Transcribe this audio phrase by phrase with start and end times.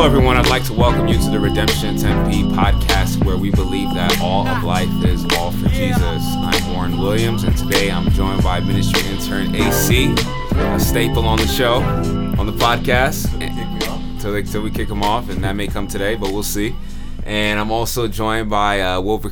[0.00, 0.38] Hello, everyone.
[0.38, 4.48] I'd like to welcome you to the Redemption Tempe podcast, where we believe that all
[4.48, 6.24] of life is all for Jesus.
[6.38, 10.14] I'm Warren Williams, and today I'm joined by ministry intern AC,
[10.54, 13.30] a staple on the show, on the podcast.
[13.42, 16.74] Until, they, till we kick him off, and that may come today, but we'll see.
[17.26, 19.28] And I'm also joined by uh, Wilbur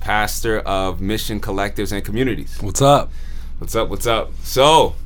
[0.00, 2.58] pastor of Mission Collectives and Communities.
[2.60, 3.10] What's up?
[3.56, 3.88] What's up?
[3.88, 4.32] What's up?
[4.42, 4.96] So,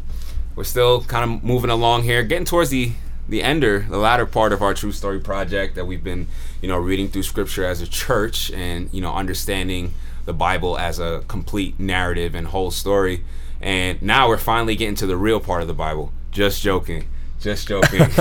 [0.57, 2.91] we're still kind of moving along here, getting towards the
[3.29, 6.27] the ender, the latter part of our true story project that we've been,
[6.61, 10.99] you know, reading through scripture as a church and, you know, understanding the Bible as
[10.99, 13.25] a complete narrative and whole story.
[13.61, 16.13] And now we're finally getting to the real part of the Bible.
[16.31, 17.09] Just joking.
[17.41, 18.01] Just joking.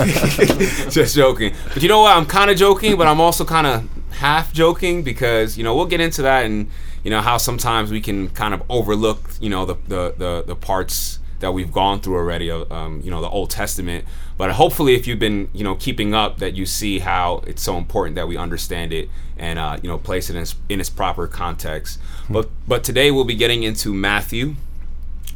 [0.89, 1.53] Just joking.
[1.73, 2.16] But you know what?
[2.16, 5.85] I'm kind of joking, but I'm also kind of half joking because, you know, we'll
[5.85, 6.70] get into that and,
[7.03, 10.55] you know, how sometimes we can kind of overlook, you know, the the the, the
[10.55, 14.05] parts that we've gone through already, um, you know, the Old Testament.
[14.38, 17.78] But hopefully, if you've been, you know, keeping up, that you see how it's so
[17.78, 20.90] important that we understand it and, uh, you know, place it in its, in its
[20.90, 22.00] proper context.
[22.28, 22.34] Hmm.
[22.34, 24.56] But but today we'll be getting into Matthew,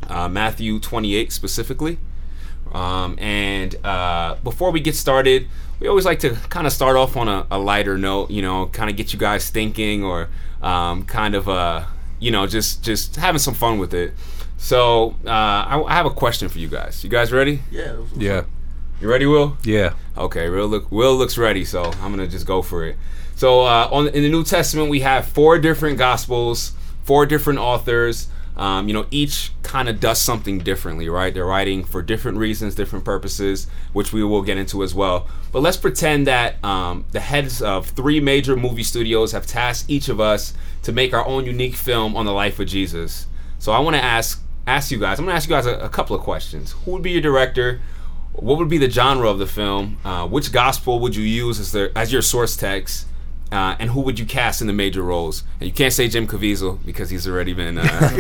[0.08, 2.00] uh, Matthew 28 specifically.
[2.74, 5.48] Um, and uh, before we get started,
[5.80, 8.68] we always like to kind of start off on a, a lighter note, you know,
[8.68, 10.30] kind of get you guys thinking or
[10.62, 11.86] um, kind of, uh,
[12.20, 14.14] you know, just just having some fun with it.
[14.58, 17.04] So uh, I, I, have a question for you guys.
[17.04, 17.62] You guys ready?
[17.70, 17.98] Yeah.
[18.16, 18.44] Yeah.
[19.00, 19.58] You ready, Will?
[19.64, 19.94] Yeah.
[20.18, 20.50] Okay.
[20.50, 20.92] Will look.
[20.92, 22.98] Will looks ready, so I'm gonna just go for it.
[23.36, 26.74] So uh, on in the New Testament, we have four different gospels,
[27.04, 28.28] four different authors.
[28.56, 31.32] Um, you know, each kind of does something differently, right?
[31.32, 35.28] They're writing for different reasons, different purposes, which we will get into as well.
[35.52, 40.10] But let's pretend that um, the heads of three major movie studios have tasked each
[40.10, 43.28] of us to make our own unique film on the life of Jesus.
[43.60, 45.20] So I want to ask ask you guys.
[45.20, 46.74] I'm gonna ask you guys a, a, couple of questions.
[46.84, 47.80] Who would be your director?
[48.38, 49.98] What would be the genre of the film?
[50.06, 53.06] Uh, which gospel would you use as the as your source text?
[53.52, 55.44] Uh, and who would you cast in the major roles?
[55.60, 57.84] And you can't say Jim Caviezel because he's already been uh,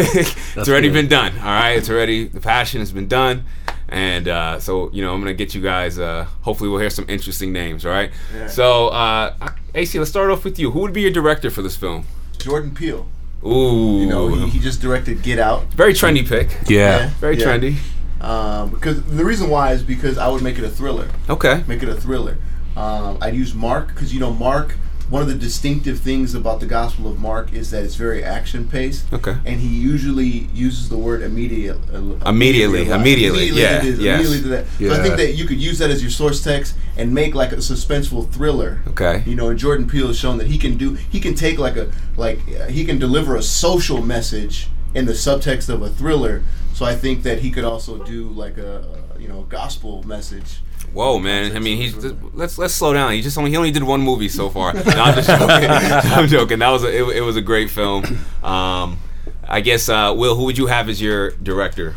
[0.00, 0.94] it's already good.
[0.94, 1.36] been done.
[1.38, 3.44] All right, it's already the passion has been done,
[3.88, 5.98] and uh, so you know I'm gonna get you guys.
[5.98, 7.84] Uh, hopefully, we'll hear some interesting names.
[7.84, 8.10] All right.
[8.34, 8.46] Yeah.
[8.46, 9.34] So, uh,
[9.74, 10.70] AC, let's start off with you.
[10.70, 12.06] Who would be your director for this film?
[12.38, 13.06] Jordan Peele.
[13.44, 14.00] Ooh.
[14.00, 15.64] You know, he, he just directed Get Out.
[15.66, 16.48] Very trendy pick.
[16.68, 16.78] Yeah.
[16.78, 17.44] yeah very yeah.
[17.44, 17.76] trendy.
[18.20, 21.08] Um, because the reason why is because I would make it a thriller.
[21.28, 21.62] Okay.
[21.66, 22.38] Make it a thriller.
[22.76, 24.76] Um, I'd use Mark because you know Mark
[25.08, 28.68] one of the distinctive things about the Gospel of Mark is that it's very action
[28.68, 29.12] paced.
[29.12, 29.36] Okay.
[29.44, 32.90] And he usually uses the word immediate, uh, immediately.
[32.90, 32.90] Immediately.
[32.90, 33.46] Immediately.
[33.50, 33.82] Yeah.
[33.82, 33.98] Yes.
[33.98, 34.66] Immediately to that.
[34.80, 34.90] Yeah.
[34.90, 37.52] So I think that you could use that as your source text and make like
[37.52, 38.82] a suspenseful thriller.
[38.88, 39.22] Okay.
[39.26, 40.94] You know, and Jordan Peele has shown that he can do.
[40.94, 45.12] He can take like a like uh, he can deliver a social message in the
[45.12, 46.42] subtext of a thriller.
[46.74, 48.84] So I think that he could also do like a
[49.18, 50.60] you know gospel message
[50.92, 51.54] Whoa, man!
[51.54, 53.12] I mean, he's just, let's let's slow down.
[53.12, 54.72] He just only he only did one movie so far.
[54.72, 55.70] no, I'm just joking.
[55.70, 56.58] I'm joking.
[56.60, 58.04] That was a, it, it was a great film.
[58.42, 58.98] Um,
[59.44, 61.96] I guess uh, Will, who would you have as your director?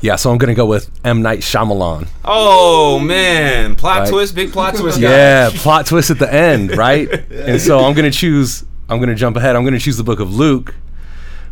[0.00, 2.08] Yeah, so I'm gonna go with M Night Shyamalan.
[2.24, 4.08] Oh man, plot right.
[4.08, 5.00] twist, big plot twist.
[5.00, 5.08] Guy.
[5.10, 7.08] Yeah, plot twist at the end, right?
[7.30, 8.64] and so I'm gonna choose.
[8.88, 9.54] I'm gonna jump ahead.
[9.54, 10.74] I'm gonna choose the book of Luke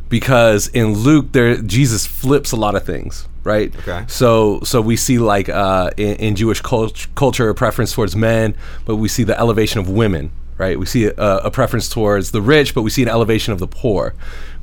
[0.08, 3.74] because in Luke, there Jesus flips a lot of things right?
[3.78, 4.04] Okay.
[4.08, 8.54] So so we see like uh, in, in, Jewish cult- culture a preference towards men,
[8.84, 10.78] but we see the elevation of women, right?
[10.78, 13.68] We see a, a, preference towards the rich, but we see an elevation of the
[13.68, 14.12] poor.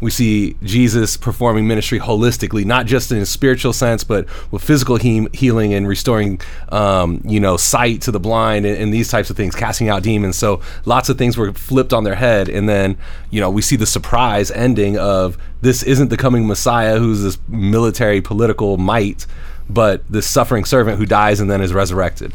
[0.01, 4.97] We see Jesus performing ministry holistically, not just in a spiritual sense, but with physical
[4.97, 9.29] he- healing and restoring, um, you know, sight to the blind and, and, these types
[9.29, 10.35] of things, casting out demons.
[10.35, 12.97] So lots of things were flipped on their head, and then
[13.29, 17.37] you know we see the surprise ending of this isn't the coming Messiah who's this
[17.47, 19.25] military political might,
[19.69, 22.33] but this suffering servant who dies and then is resurrected.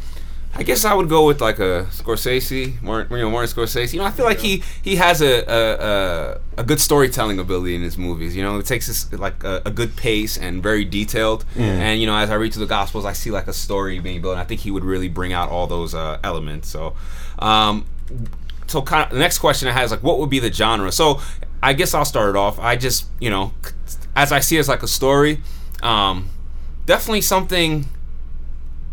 [0.52, 3.92] I guess I would go with like a Scorsese, Martin, you know, Martin Scorsese.
[3.92, 7.76] You know, I feel like he he has a a, a, a good storytelling ability
[7.76, 8.36] in his movies.
[8.36, 11.44] You know, it takes this like a, a good pace and very detailed.
[11.54, 11.60] Mm.
[11.60, 14.20] And you know, as I read through the Gospels, I see like a story being
[14.20, 14.32] built.
[14.32, 16.68] And I think he would really bring out all those uh, elements.
[16.68, 16.94] So,
[17.38, 17.86] um,
[18.66, 20.90] so kind of the next question I had is like, what would be the genre?
[20.90, 21.20] So,
[21.62, 22.58] I guess I'll start it off.
[22.58, 23.52] I just you know,
[24.16, 25.42] as I see it as like a story,
[25.80, 26.28] um,
[26.86, 27.86] definitely something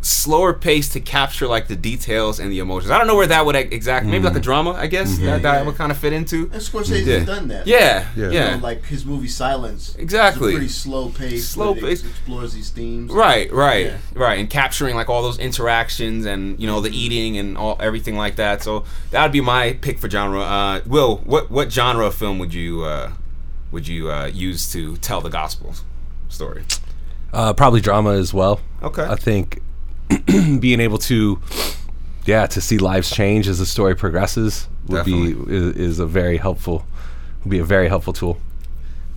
[0.01, 2.91] slower pace to capture like the details and the emotions.
[2.91, 4.43] I don't know where that would exactly maybe like a mm.
[4.43, 4.71] drama.
[4.71, 5.25] I guess mm-hmm.
[5.25, 6.43] that, that would kind of fit into.
[6.53, 7.17] And Scorsese yeah.
[7.17, 7.67] has done that.
[7.67, 8.29] Yeah, yeah.
[8.29, 8.51] yeah.
[8.51, 9.95] You know, like his movie Silence.
[9.95, 10.51] Exactly.
[10.51, 11.47] pretty slow pace.
[11.47, 12.03] Slow pace.
[12.03, 13.11] explores these themes.
[13.11, 13.97] Right, right, yeah.
[14.13, 18.15] right, and capturing like all those interactions and you know the eating and all everything
[18.15, 18.61] like that.
[18.61, 20.41] So that would be my pick for genre.
[20.41, 23.13] Uh, Will, what what genre of film would you uh,
[23.71, 25.73] would you uh, use to tell the gospel
[26.29, 26.63] story?
[27.33, 28.61] Uh, probably drama as well.
[28.81, 29.03] Okay.
[29.03, 29.61] I think
[30.59, 31.39] being able to
[32.25, 36.37] yeah, to see lives change as the story progresses would be is, is a very
[36.37, 36.85] helpful
[37.43, 38.37] would be a very helpful tool.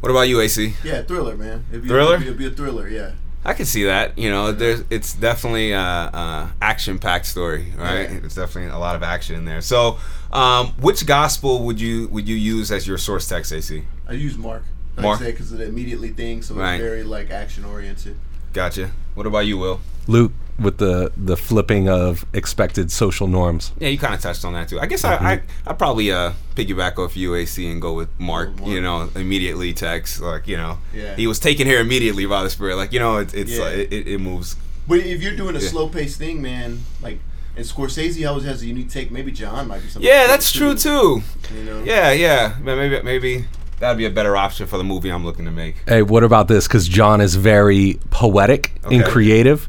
[0.00, 0.75] What about you, AC?
[0.82, 1.64] Yeah, thriller, man.
[1.70, 2.14] It'd be, Thriller?
[2.14, 3.12] It'd be, it'd be a thriller, yeah.
[3.44, 4.19] I can see that.
[4.19, 8.02] You know, there's it's definitely a, a action-packed story, right?
[8.10, 8.20] Yeah.
[8.25, 9.62] It's definitely a lot of action in there.
[9.62, 9.98] So,
[10.32, 13.82] um, which gospel would you would you use as your source text, AC?
[14.06, 14.62] I use Mark.
[14.96, 15.20] Like Mark?
[15.20, 16.75] I said, because of the immediately thing, so Right.
[16.75, 18.16] it's very like action oriented.
[18.52, 18.90] Gotcha.
[19.14, 19.81] What about you, Will?
[20.06, 23.72] Luke with the the flipping of expected social norms.
[23.78, 24.78] Yeah, you kind of touched on that too.
[24.78, 28.58] I guess I I I probably uh piggyback off UAC and go with Mark.
[28.60, 28.70] Mark.
[28.70, 31.16] You know, immediately text like you know Yeah.
[31.16, 32.76] he was taken here immediately by the Spirit.
[32.76, 33.64] Like you know, it's it's Yeah.
[33.64, 34.56] like, it, it moves.
[34.86, 35.68] But if you're doing a Yeah.
[35.68, 37.20] slow paced thing, man, like
[37.56, 39.10] and Scorsese always has a unique take.
[39.10, 40.08] Maybe John might be something.
[40.08, 41.22] Yeah, that's true too.
[41.54, 41.82] You know.
[41.84, 42.54] Yeah, yeah.
[42.62, 43.46] Maybe maybe
[43.80, 45.76] that'd be a better option for the movie I'm looking to make.
[45.88, 46.68] Hey, what about this?
[46.68, 49.68] Because John is very poetic and creative.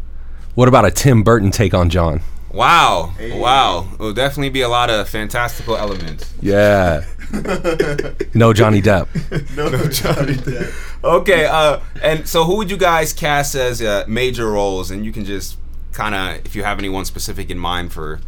[0.56, 2.22] What about a Tim Burton take on John?
[2.52, 3.40] Wow, Hey.
[3.40, 3.88] wow.
[3.94, 6.34] It will definitely be a lot of fantastical elements.
[6.42, 7.06] Yeah.
[8.34, 9.08] no Johnny Depp.
[9.56, 10.74] no, Johnny Depp.
[11.04, 14.92] Okay, uh, and so who would you guys cast as uh, major roles?
[14.92, 15.58] And you can just
[15.94, 18.20] kind of, if you have anyone specific in mind for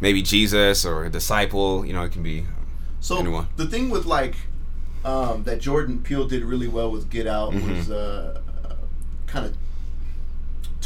[0.00, 2.46] maybe Jesus or a disciple, you know, it can be.
[2.98, 3.46] So Anyone.
[3.56, 4.34] the thing with like
[5.04, 7.70] um, that Jordan Peele did really well with Get Out Mm-hmm.
[7.76, 8.40] was uh,
[9.28, 9.56] kind of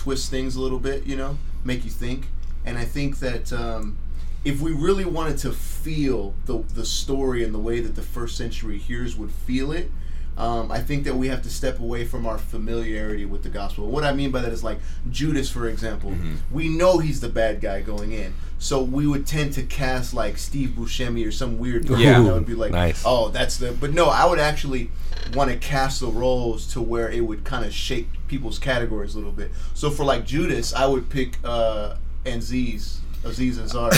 [0.05, 2.29] twist things a little bit, you know, make you think.
[2.67, 3.97] And I think that um,
[4.45, 8.37] if we really wanted to feel the the story and the way that the first
[8.37, 9.91] century hearers would feel it.
[10.37, 13.87] Um, I think that we have to step away from our familiarity with the gospel.
[13.87, 14.79] What I mean by that is like
[15.09, 16.11] Judas, for example.
[16.11, 16.35] Mm-hmm.
[16.51, 20.37] We know he's the bad guy going in, so we would tend to cast like
[20.39, 22.21] Steve Buscemi or some weird person Yeah.
[22.21, 23.05] that would be like, Nice.
[23.06, 23.71] oh, that's the.
[23.71, 24.91] But no, I would actually
[25.32, 29.19] want to cast the roles to where it would kind of shape people's categories a
[29.19, 29.50] little bit.
[29.75, 33.97] So for like Judas, I would pick uh, Aziz, Aziz Ansari.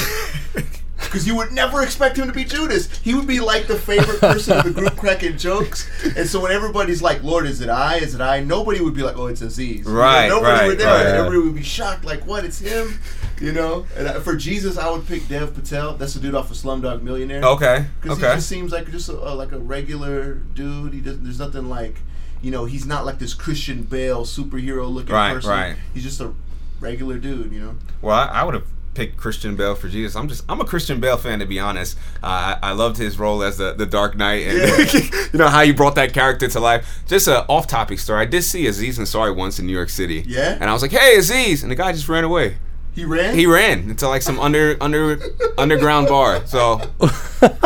[0.98, 2.88] Because you would never expect him to be Judas.
[3.00, 5.88] He would be like the favorite person in the group cracking jokes.
[6.16, 7.98] And so when everybody's like, Lord, is it I?
[7.98, 8.40] Is it I?
[8.40, 9.80] Nobody would be like, oh, it's Aziz.
[9.80, 10.86] You know, Right, nobody right, would know.
[10.86, 11.06] right.
[11.06, 12.46] And Everybody would be shocked, like, what?
[12.46, 12.98] It's him?
[13.40, 13.86] You know?
[13.96, 15.94] And I- for Jesus, I would pick Dev Patel.
[15.94, 17.42] That's the dude off of Slumdog Millionaire.
[17.42, 18.30] Okay, Because okay.
[18.30, 20.94] he just seems like just a, uh, like a regular dude.
[20.94, 21.22] He doesn't.
[21.24, 21.96] There's nothing like,
[22.42, 25.50] you know, he's not like this Christian Bale superhero looking Right, person.
[25.50, 25.76] right.
[25.94, 26.32] He's just a
[26.80, 27.52] regular dude.
[27.52, 27.74] You know.
[28.02, 30.16] Well, I, I would have picked Christian Bale for Jesus.
[30.16, 31.98] I'm just I'm a Christian Bale fan to be honest.
[32.22, 34.92] Uh, I, I loved his role as the, the Dark Knight, and
[35.32, 37.02] you know how he brought that character to life.
[37.06, 38.22] Just a off topic story.
[38.22, 40.24] I did see Aziz Ansari once in New York City.
[40.26, 40.56] Yeah?
[40.58, 42.56] and I was like, "Hey, Aziz," and the guy just ran away.
[42.96, 43.34] He ran.
[43.34, 45.20] He ran into like some under under
[45.58, 46.46] underground bar.
[46.46, 46.80] So,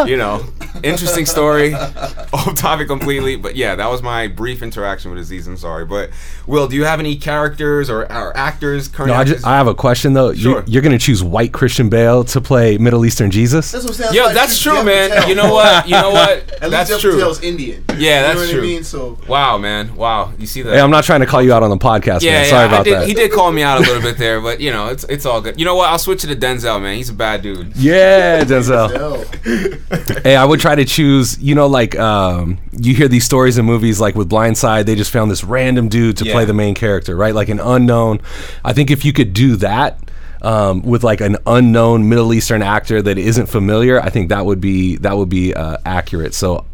[0.04, 0.44] you know,
[0.82, 1.72] interesting story.
[2.32, 6.10] Off topic completely, but yeah, that was my brief interaction with Aziz sorry, But
[6.46, 8.88] Will, do you have any characters or, or actors?
[8.88, 10.34] Current No, I, just, I have a question though.
[10.34, 10.60] Sure.
[10.60, 13.70] You, you're going to choose white Christian Bale to play Middle Eastern Jesus?
[13.70, 14.14] That's what I'm saying.
[14.14, 15.10] Yo, why I that's true, man.
[15.10, 15.28] Patel.
[15.28, 15.86] You know what?
[15.90, 16.30] You know what?
[16.30, 17.14] At least That's Dev true.
[17.14, 17.84] Patel's Indian.
[17.90, 18.60] Yeah, you that's know what true.
[18.60, 18.84] I mean?
[18.84, 19.94] So Wow, man.
[19.96, 20.32] Wow.
[20.38, 20.74] You see that?
[20.74, 22.44] Hey, I'm not trying to call you out on the podcast, yeah, man.
[22.44, 23.08] yeah, Sorry I about did, that.
[23.08, 25.40] He did call me out a little bit there, but you know, it's it's all
[25.40, 25.58] good.
[25.58, 25.88] You know what?
[25.90, 26.96] I'll switch it to Denzel, man.
[26.96, 27.76] He's a bad dude.
[27.76, 28.90] Yeah, Denzel.
[30.10, 30.20] Hell.
[30.22, 31.38] hey, I would try to choose.
[31.40, 35.10] You know, like um, you hear these stories in movies, like with Blindside, they just
[35.10, 36.32] found this random dude to Yeah.
[36.32, 37.34] play the main character, right?
[37.34, 38.20] Like an unknown.
[38.64, 39.98] I think if you could do that.
[40.42, 44.58] Um, with like an unknown Middle Eastern actor that isn't familiar, I think that would
[44.58, 46.32] be that would be uh, accurate.
[46.32, 46.64] So,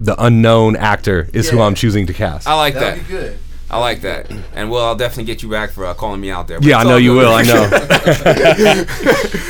[0.00, 2.46] the unknown actor is who I'm choosing to cast.
[2.48, 2.80] I like that.
[2.96, 3.38] That'd be good.
[3.70, 4.30] I like that.
[4.54, 6.58] And Will, I'll definitely get you back for uh, calling me out there.
[6.62, 7.32] yeah, I know you will.
[7.32, 8.84] I know.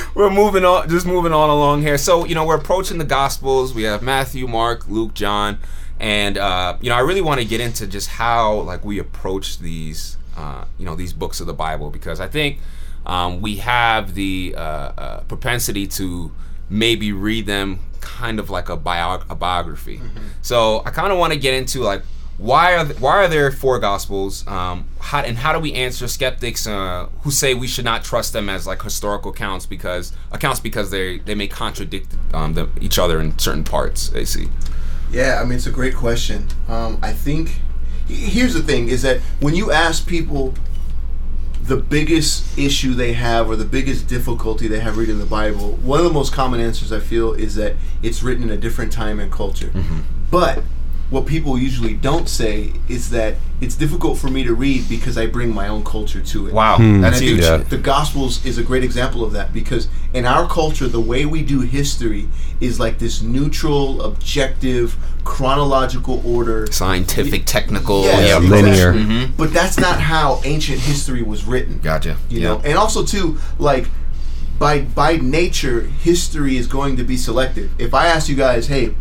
[0.15, 1.97] we're moving on, just moving on along here.
[1.99, 3.75] So you know, we're approaching the Gospels.
[3.75, 5.59] We have Matthew, Mark, Luke, John,
[6.01, 9.59] and uh, you know, I really want to get into just how like we approach
[9.59, 12.59] these, uh, you know, these books of the Bible because I think
[13.07, 16.33] um, we have the uh, uh, propensity to
[16.69, 20.01] maybe read them kind of like a, bio- a biography.
[20.43, 22.03] So I kind of want to get into like
[22.39, 24.47] why are th- why are there four gospels?
[24.47, 28.33] Um, how and how do we answer skeptics uh, who say we should not trust
[28.33, 32.99] them as like historical accounts because accounts because they they may contradict um, the, each
[32.99, 34.09] other in certain parts.
[34.09, 34.49] They see.
[35.11, 36.47] Yeah, I mean it's a great question.
[36.69, 37.61] Um, I think
[38.07, 40.55] here's the thing: is that when you ask people
[41.61, 45.99] the biggest issue they have or the biggest difficulty they have reading the Bible, one
[45.99, 49.19] of the most common answers I feel is that it's written in a different time
[49.19, 49.73] and culture.
[50.31, 50.63] But
[51.11, 55.27] what people usually don't say is that it's difficult for me to read because I
[55.27, 56.53] bring my own culture to it.
[56.53, 57.43] Wow, And I that's think huge.
[57.45, 57.57] Yeah.
[57.59, 61.43] the Gospels is a great example of that because in our culture, the way we
[61.43, 62.29] do history
[62.61, 66.67] is like this neutral, objective, chronological order.
[66.71, 68.63] Scientific, technical, Yes, yeah, exactly.
[68.63, 68.93] linear.
[68.93, 69.37] Mhm.
[69.37, 71.81] But that's not how ancient history was written.
[71.83, 72.17] Gotcha.
[72.29, 72.49] You yeah.
[72.49, 73.87] know, and also too, like
[74.59, 77.71] by by nature, history is going to be selective.
[77.79, 78.95] If I ask you guys, hey,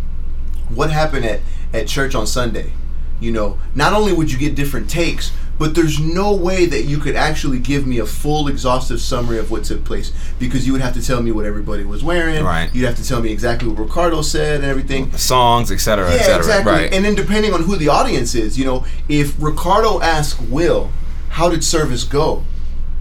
[0.69, 1.41] what happened at
[1.73, 2.73] at church on Sunday?
[3.19, 6.99] You know, not only would you get different takes, but there's no way that you
[6.99, 10.81] could actually give me a full exhaustive summary of what took place because you would
[10.81, 12.69] have to tell me what everybody was wearing Right.
[12.75, 16.37] you'd have to tell me exactly what ricardo said and everything songs, etc., yeah, etc.
[16.37, 16.71] exactly.
[16.71, 16.93] Right.
[16.93, 20.91] And then depending on who the audience is, you know, if Ricardo asks Will,
[21.29, 22.43] "How did service go?"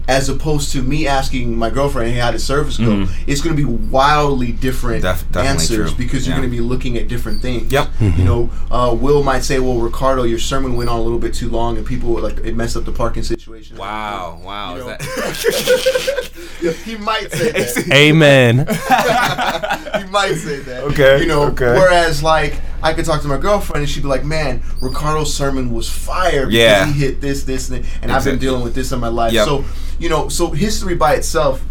[0.07, 3.61] As opposed to me asking my girlfriend, "Hey, how did service go?" it's going to
[3.61, 5.31] be wildly different Mm-hmm.
[5.33, 5.97] Def- answers true.
[5.97, 6.41] because you're Yeah.
[6.41, 7.71] going to be looking at different things.
[7.71, 7.89] Yep.
[7.99, 11.33] You know, uh, Will might say, "Well, Ricardo, your sermon went on a little bit
[11.33, 14.75] too long, and people like it messed up the parking situation." wow, wow.
[14.75, 14.97] You is know.
[14.97, 16.29] that-
[16.61, 17.87] Yeah, he might say that.
[17.91, 18.57] Amen.
[20.05, 20.83] he might say that.
[20.85, 21.73] Okay, You know, okay.
[21.73, 25.73] whereas like I could talk to my girlfriend and she'd be like, "Man, Ricardo's sermon
[25.73, 26.85] was fire because Yeah.
[26.85, 29.45] he hit this, this, and, and I've been dealing with this in my life." Yep.
[29.45, 29.65] So,
[29.99, 31.63] you know, so history by itself,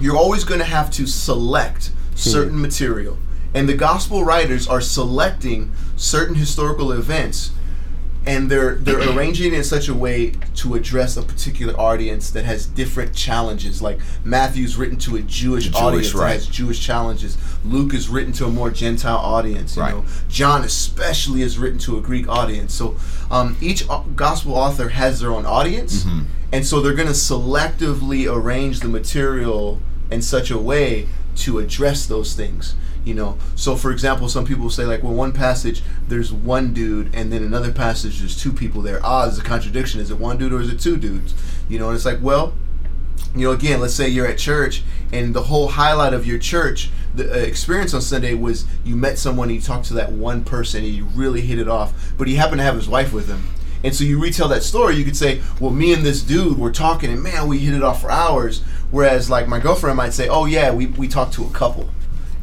[0.00, 2.16] you're always going to have to select hmm.
[2.16, 3.18] certain material,
[3.54, 7.52] and the gospel writers are selecting certain historical events
[8.26, 12.44] and they're they're arranging it in such a way to address a particular audience that
[12.44, 13.80] has different challenges.
[13.80, 16.28] Like Matthew's written to a Jewish, Jewish, audience right.
[16.28, 17.38] that has Jewish challenges.
[17.64, 19.76] Luke is written to a more Gentile audience.
[19.76, 19.94] You Right.
[19.94, 22.74] know, John especially is written to a Greek audience.
[22.74, 22.96] So
[23.30, 23.84] um, each
[24.16, 26.22] gospel author has their own audience, Mm-hmm.
[26.52, 29.80] and so they're going to selectively arrange the material
[30.10, 31.06] in such a way
[31.36, 32.74] to address those things
[33.06, 33.38] you know.
[33.54, 37.42] So for example some people say like well one passage there's one dude and then
[37.42, 39.00] another passage there's two people there.
[39.02, 40.00] Ah there's a contradiction.
[40.00, 41.34] Is it one dude or is it two dudes?
[41.68, 42.52] You know and it's like well
[43.34, 44.82] you know again let's say you're at church
[45.12, 49.18] and the whole highlight of your church the uh, experience on sunday was you met
[49.18, 52.26] someone and you talked to that one person and you really hit it off but
[52.28, 53.44] he happened to have his wife with him.
[53.84, 56.72] And so you retell that story you could say well me and this dude were
[56.72, 58.62] talking and man we hit it off for hours.
[58.90, 61.90] Whereas like my girlfriend might say oh yeah we, we talked to a couple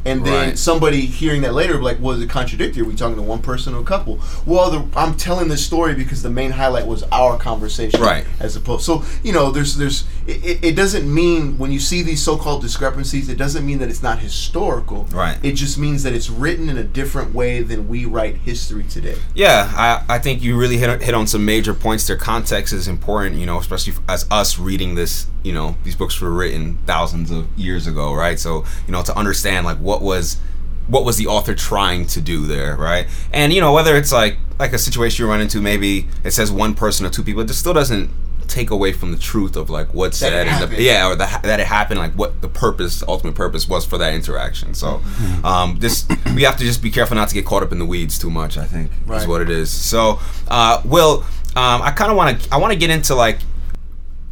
[0.04, 0.58] and then Right.
[0.58, 2.82] somebody hearing that later, like, was it contradictory?
[2.82, 4.18] Are we talking to one person or a couple?
[4.46, 8.24] Well, the, I'm telling this story because the main highlight was our conversation, Right.
[8.40, 12.20] As opposed, so you know, there's, there's, it, it- doesn't mean when you see these
[12.22, 15.38] so-called discrepancies, it doesn't mean that it's not historical, Right.
[15.42, 19.16] It just means that it's written in a different way than we write history today.
[19.34, 22.16] Yeah, I, I think you really hit, hit on some major points there.
[22.16, 26.30] Context is important, you know, especially as us reading this, you know, these books were
[26.30, 28.38] written thousands of years ago, right?
[28.40, 30.38] So, you know, to understand like what was
[30.86, 33.06] what was the author trying to do there, right?
[33.32, 36.52] And you know, whether it's like like a situation you run into, maybe it says
[36.52, 38.10] one person or two people, it just still doesn't
[38.46, 41.24] take away from the truth of like what's That said and the, yeah or the,
[41.42, 44.74] that it happened like what the purpose ultimate purpose was for that interaction.
[44.74, 45.00] So
[45.42, 47.86] um this we have to just be careful not to get caught up in the
[47.86, 48.90] weeds too much i think
[49.22, 49.70] is what it is.
[49.70, 51.22] So uh will
[51.56, 53.38] um i kind of want to i want to get into like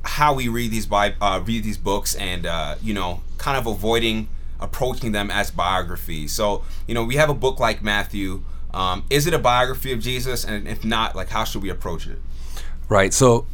[0.05, 3.67] how we read these by uh, read these books and uh, you know kind of
[3.67, 4.29] avoiding
[4.63, 6.33] approaching them as biographies.
[6.33, 8.43] So you know we have a book like Matthew.
[8.73, 10.45] Um, is it a biography of Jesus?
[10.45, 12.19] And if not, like how should we approach it?
[12.89, 13.13] Right.
[13.13, 13.47] So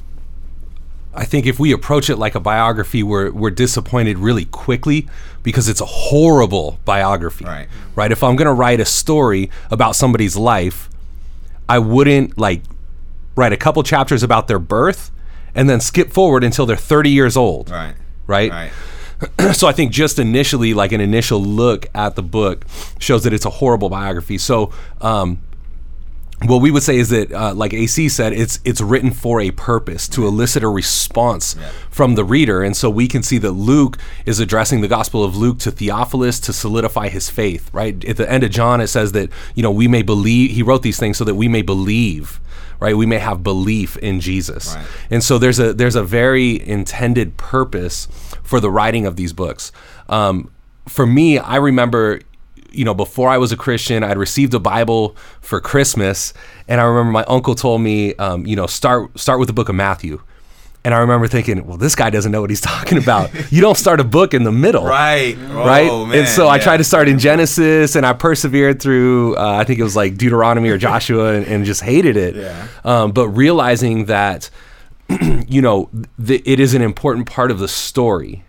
[1.15, 5.09] I think if we approach it like a biography, we're we're disappointed really quickly
[5.43, 7.45] because it's a horrible biography.
[7.45, 7.69] Right.
[7.97, 8.13] Right.
[8.13, 10.89] If I'm gonna write a story about somebody's life,
[11.69, 12.63] I wouldn't like
[13.35, 15.11] write a couple chapters about their birth
[15.55, 17.71] and then skip forward until they're 30 years old.
[17.71, 17.95] Right.
[18.27, 18.51] Right.
[18.51, 18.71] Right.
[19.53, 22.65] so I think just initially, like an initial look at the book,
[22.99, 24.39] shows that it's a horrible biography.
[24.39, 24.71] So,
[25.01, 25.39] um,
[26.45, 29.51] what we would say is that, uh, like AC said, it's it's written for a
[29.51, 31.57] purpose to elicit a response
[31.91, 35.37] from the reader, and so we can see that Luke is addressing the Gospel of
[35.37, 37.69] Luke to Theophilus to solidify his faith.
[37.73, 40.53] Right at the end of John, it says that you know we may believe.
[40.53, 42.39] He wrote these things so that we may believe.
[42.81, 44.87] Right, we may have belief in Jesus, Right.
[45.11, 48.07] and so there's a there's a very intended purpose
[48.49, 49.73] for the writing of these books.
[50.09, 50.51] Um,
[50.89, 52.21] for me, I remember,
[52.73, 56.33] you know, before I was a Christian, I'd received a Bible for Christmas,
[56.67, 59.69] and I remember my uncle told me, um, you know, start start with the book
[59.69, 60.23] of Matthew.
[60.85, 63.31] And I remember thinking, well, this guy doesn't know what he's talking about.
[63.53, 65.37] you don't start a book in the middle Right.
[65.51, 65.91] right?
[65.91, 69.37] Oh, man, and so I tried to start in Genesis, and I persevered through.
[69.37, 72.37] Uh, I think it was like Deuteronomy or Joshua, and, and just hated it.
[72.37, 72.67] Yeah.
[72.85, 74.49] Um, but realizing that,
[75.49, 75.91] you know,
[76.25, 78.45] th- it is an important part of the story,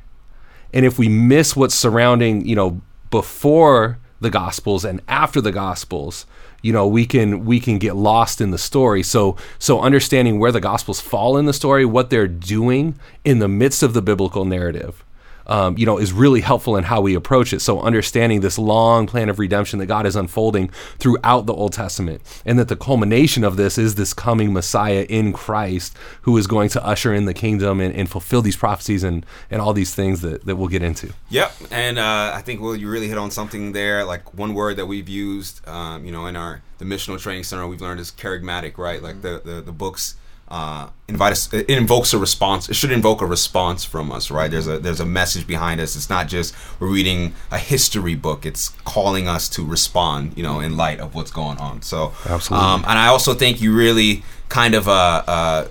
[0.73, 6.25] and if we miss what's surrounding, you know, before the Gospels and after the Gospels,
[6.61, 9.03] you know, we can we can get lost in the story.
[9.03, 13.47] So so understanding where the Gospels fall in the story, what they're doing in the
[13.47, 15.03] midst of the biblical narrative
[15.49, 17.59] um, you know, is really helpful in how we approach it.
[17.59, 22.21] So understanding this long plan of redemption that God is unfolding throughout the Old Testament,
[22.45, 26.69] and that the culmination of this is this coming Messiah in Christ who is going
[26.69, 30.21] to usher in the kingdom and, and fulfill these prophecies and, and all these things
[30.21, 31.11] that, that we'll get into.
[31.29, 34.05] Yep, and uh, I think well, you really hit on something there.
[34.05, 37.67] Like one word that we've used, um, you know, in our the missional training center,
[37.67, 39.01] we've learned is kerygmatic, right?
[39.01, 40.15] Like the the, the books
[40.49, 41.53] uh, invite us.
[41.53, 42.69] It invokes a response.
[42.69, 44.49] It should invoke a response from us, right?
[44.49, 45.95] There's a there's a message behind us.
[45.95, 48.45] It's not just we're reading a history book.
[48.45, 51.83] It's calling us to respond, you know, in light of what's going on.
[51.83, 52.67] So Absolutely.
[52.67, 55.67] Um, and I also think you really kind of uh, uh,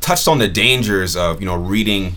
[0.00, 2.14] touched on the dangers of you know reading,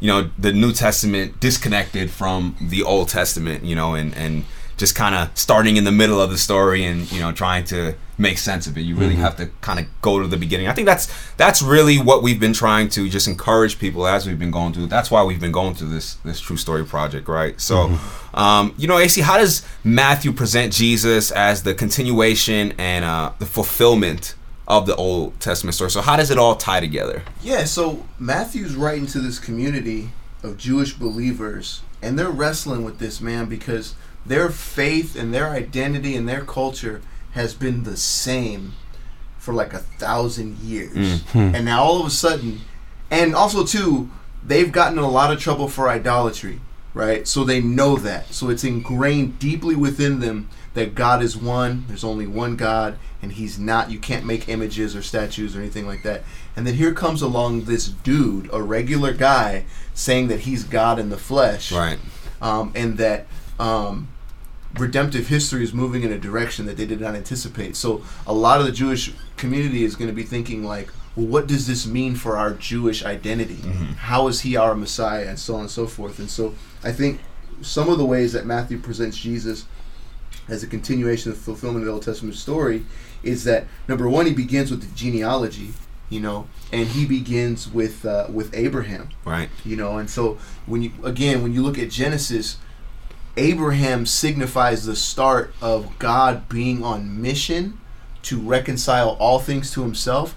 [0.00, 4.46] you know, the New Testament disconnected from the Old Testament, you know, and and
[4.78, 7.94] just kind of starting in the middle of the story and you know trying to
[8.18, 8.80] make sense of it.
[8.80, 10.66] You really have to kind of go to the beginning.
[10.66, 14.38] I think that's that's really what we've been trying to just encourage people as we've
[14.38, 14.86] been going through.
[14.86, 17.60] That's why we've been going through this this true story project, right?
[17.60, 17.98] So,
[18.34, 23.46] um, you know, AC, how does Matthew present Jesus as the continuation and uh, the
[23.46, 24.34] fulfillment
[24.66, 25.90] of the Old Testament story?
[25.90, 27.22] So, how does it all tie together?
[27.42, 30.10] Yeah, so Matthew's writing to this community
[30.42, 33.94] of Jewish believers, and they're wrestling with this man because
[34.28, 37.00] their faith and their identity and their culture
[37.32, 38.72] has been the same
[39.38, 41.22] for like a thousand years.
[41.34, 42.60] And now all of a sudden,
[43.10, 44.10] and also too,
[44.44, 46.60] they've gotten in a lot of trouble for idolatry,
[46.94, 47.26] right?
[47.26, 48.32] So they know that.
[48.34, 53.32] So it's ingrained deeply within them that God is one, there's only one God, and
[53.32, 56.22] he's not you can't make images or statues or anything like that.
[56.54, 61.08] And then here comes along this dude, a regular guy, saying that he's God in
[61.08, 61.98] the flesh Right.
[62.42, 63.26] um, and that
[63.58, 64.08] um,
[64.80, 67.76] redemptive history is moving in a direction that they did not anticipate.
[67.76, 71.46] So a lot of the Jewish community is going to be thinking like, well, what
[71.46, 73.56] does this mean for our Jewish identity?
[73.98, 76.18] How is he our Messiah, and so on and so forth.
[76.18, 76.54] And so
[76.84, 77.20] I think
[77.60, 79.64] some of the ways that Matthew presents Jesus
[80.48, 82.84] as a continuation of the fulfillment of the Old Testament story
[83.22, 85.72] is that number one, he begins with the genealogy,
[86.08, 89.48] you know, and he begins with uh, with Abraham Right.
[89.64, 92.58] you know and so when you again when you look at genesis
[93.38, 97.78] abraham signifies the start of god being on mission
[98.22, 100.34] to reconcile all things to himself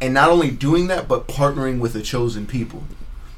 [0.00, 2.84] and not only doing that but partnering with a chosen people.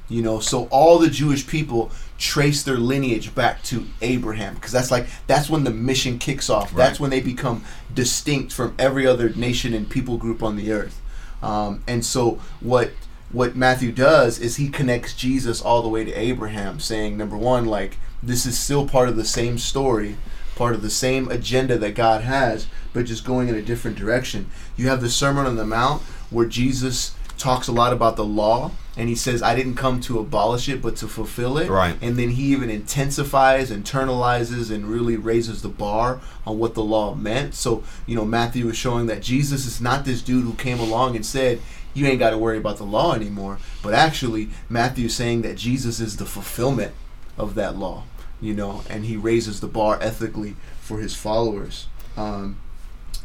[0.09, 4.91] You know so all the jewish people trace their lineage back to abraham because that's
[4.91, 6.75] like that's when the mission kicks off.
[6.75, 11.01] That's when they become distinct from every other nation and people group on the earth.
[11.43, 12.91] Um, and so what
[13.33, 17.65] what Matthew does is he connects Jesus all the way to Abraham, saying number one,
[17.65, 20.17] like this is still part of the same story,
[20.57, 24.51] part of the same agenda that God has, but just going in a different direction.
[24.77, 28.71] You have the Sermon on the Mount where Jesus talks a lot about the law
[28.97, 31.69] and he says I didn't come to abolish it but to fulfill it.
[31.69, 31.97] Right.
[32.01, 37.15] And then he even intensifies, internalizes and really raises the bar on what the law
[37.15, 37.55] meant.
[37.55, 41.17] So, you know, Matthew is showing that Jesus is not this dude who came along
[41.17, 41.61] and said,
[41.93, 43.59] you ain't got to worry about the law anymore.
[43.83, 46.93] But actually, Matthew's saying that Jesus is the fulfillment
[47.39, 48.05] of that law,
[48.45, 51.87] you know, and he raises the bar ethically for his followers.
[52.17, 52.59] Um,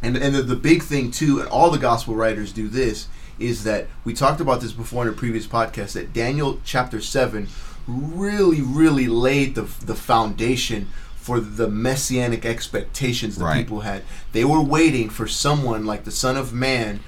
[0.01, 3.63] and and the, the big thing too, and all the gospel writers do this, is
[3.65, 7.47] that we talked about this before in a previous podcast that Daniel chapter seven
[7.87, 13.57] really, really laid the the foundation for the messianic expectations that Right.
[13.57, 14.03] people had.
[14.31, 17.01] They were waiting for someone like the Son of Man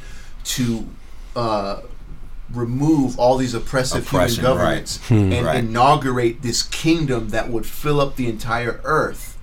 [0.44, 0.88] to
[1.36, 1.82] uh,
[2.54, 4.64] remove all these oppressive Oppression, human right.
[4.64, 5.34] governments hmm.
[5.34, 5.58] and Right.
[5.58, 9.38] inaugurate this kingdom that would fill up the entire earth.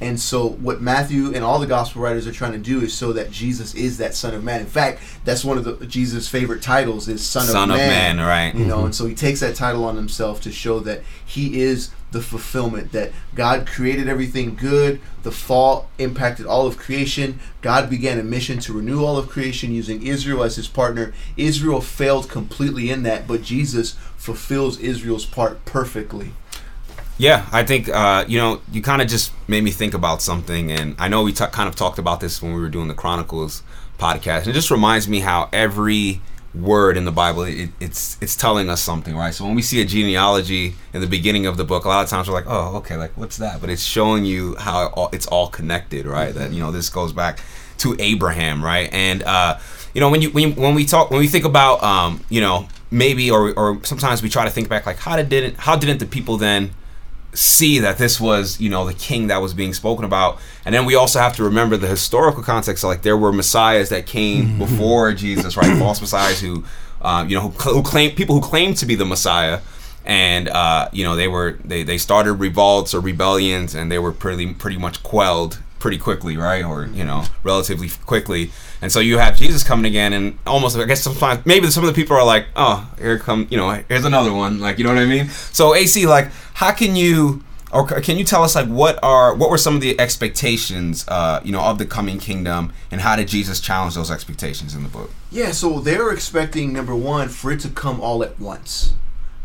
[0.00, 3.12] And so, what Matthew and all the gospel writers are trying to do is show
[3.12, 4.60] that Jesus is that Son of Man.
[4.60, 8.16] In fact, that's one of the Jesus' favorite titles is Son, Son of of Man.
[8.16, 8.54] Man, right.
[8.54, 8.86] You know, mm-hmm.
[8.86, 12.92] and so he takes that title on himself to show that he is the fulfillment.
[12.92, 15.02] That God created everything good.
[15.22, 17.40] The fall impacted all of creation.
[17.60, 21.12] God began a mission to renew all of creation using Israel as his partner.
[21.36, 26.32] Israel failed completely in that, but Jesus fulfills Israel's part perfectly.
[27.18, 30.72] Yeah, I think uh, you know you kind of just made me think about something,
[30.72, 32.94] and I know we ta- kind of talked about this when we were doing the
[32.94, 33.62] Chronicles
[33.98, 36.20] podcast, and it just reminds me how every
[36.54, 39.34] word in the Bible it, it's it's telling us something, right?
[39.34, 42.10] So when we see a genealogy in the beginning of the book, a lot of
[42.10, 43.60] times we're like, oh, okay, like what's that?
[43.60, 46.34] But it's showing you how it all, it's all connected, right?
[46.34, 47.40] That you know this goes back
[47.78, 48.88] to Abraham, right?
[48.92, 49.58] And uh,
[49.94, 52.40] you know when you when, you, when we talk when we think about um, you
[52.40, 55.76] know maybe or or sometimes we try to think back like how did didn't how
[55.76, 56.70] didn't the people then
[57.34, 60.38] see that this was you know the king that was being spoken about.
[60.64, 62.84] And then we also have to remember the historical context.
[62.84, 65.78] Like there were messiahs that came before jesus right?
[65.78, 66.64] False messiahs who
[67.02, 69.60] uh, you know who, who claim people who claim to be the messiah.
[70.06, 74.12] And uh, you know they were they, they started revolts or rebellions, and they were
[74.12, 76.64] pretty pretty much quelled pretty quickly, right?
[76.64, 78.50] Or you know, relatively quickly.
[78.80, 81.94] And so you have Jesus coming again, and almost I guess sometimes maybe some of
[81.94, 84.94] the people are like, oh, here come you know, here's another one, like you know
[84.94, 85.28] what I mean?
[85.28, 87.44] So AC, like, how can you?
[87.70, 91.40] Or can you tell us like what are what were some of the expectations uh,
[91.44, 94.88] you know of the coming kingdom and how did Jesus challenge those expectations in the
[94.88, 95.10] book?
[95.30, 98.94] Yeah, so they're expecting number one for it to come all at once.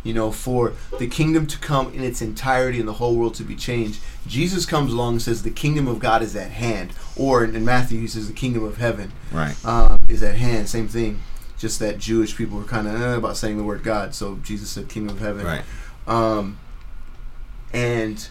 [0.04, 3.44] You know, for the kingdom to come in its entirety and the whole world to
[3.44, 4.00] be changed.
[4.28, 6.92] Jesus comes along and says the kingdom of God is at hand.
[7.16, 9.56] Or in, in Matthew, he says the kingdom of heaven Right.
[9.66, 10.70] um, is at hand.
[10.70, 11.20] Same thing.
[11.58, 14.70] Just that Jewish people were kind of eh, about saying the word God, so Jesus
[14.70, 15.46] said kingdom of heaven.
[15.46, 15.64] Right.
[16.08, 16.58] Um,
[17.74, 18.28] and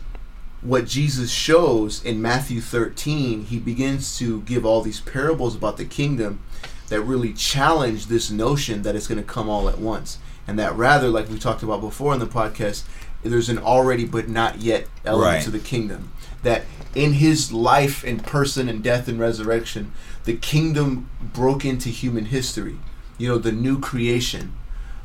[0.63, 5.85] what Jesus shows in Matthew 13, he begins to give all these parables about the
[5.85, 6.41] kingdom
[6.89, 10.19] that really challenge this notion that it's going to come all at once.
[10.47, 12.85] And that rather, like we talked about before in the podcast,
[13.23, 15.45] there's an already but not yet element Right.
[15.45, 16.13] to the kingdom.
[16.43, 19.93] That in his life and person and death and resurrection,
[20.25, 22.79] the kingdom broke into human history.
[23.19, 24.53] You know, the new creation.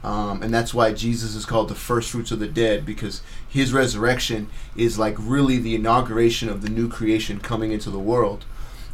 [0.03, 3.71] Um, and that's why Jesus is called the first fruits of the dead because his
[3.71, 8.43] resurrection is like really the inauguration of the new creation coming into the world.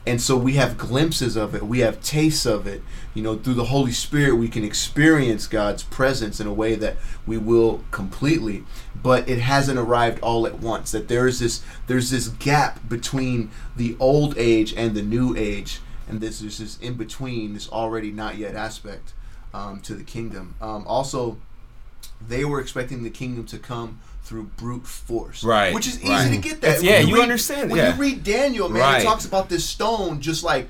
[0.06, 2.82] And so we have glimpses of it, we have tastes of it.
[3.14, 6.98] You know, through the Holy Spirit, we can experience God's presence in a way that
[7.28, 8.64] we will completely,
[8.96, 10.92] but it hasn't arrived all at once.
[10.92, 15.80] That there is this there's this gap between the old age and the new age,
[16.08, 19.14] and this there's this in between, this already not yet aspect
[19.54, 20.56] um, to the kingdom.
[20.62, 21.38] Um, also,
[22.26, 26.30] they were expecting the kingdom to come through brute force, Right, Which is easy right.
[26.32, 26.68] to get that.
[26.78, 27.96] It's- yeah, you read- understand, When yeah.
[27.96, 29.00] you read Daniel, man, Right.
[29.02, 30.70] he talks about this stone just like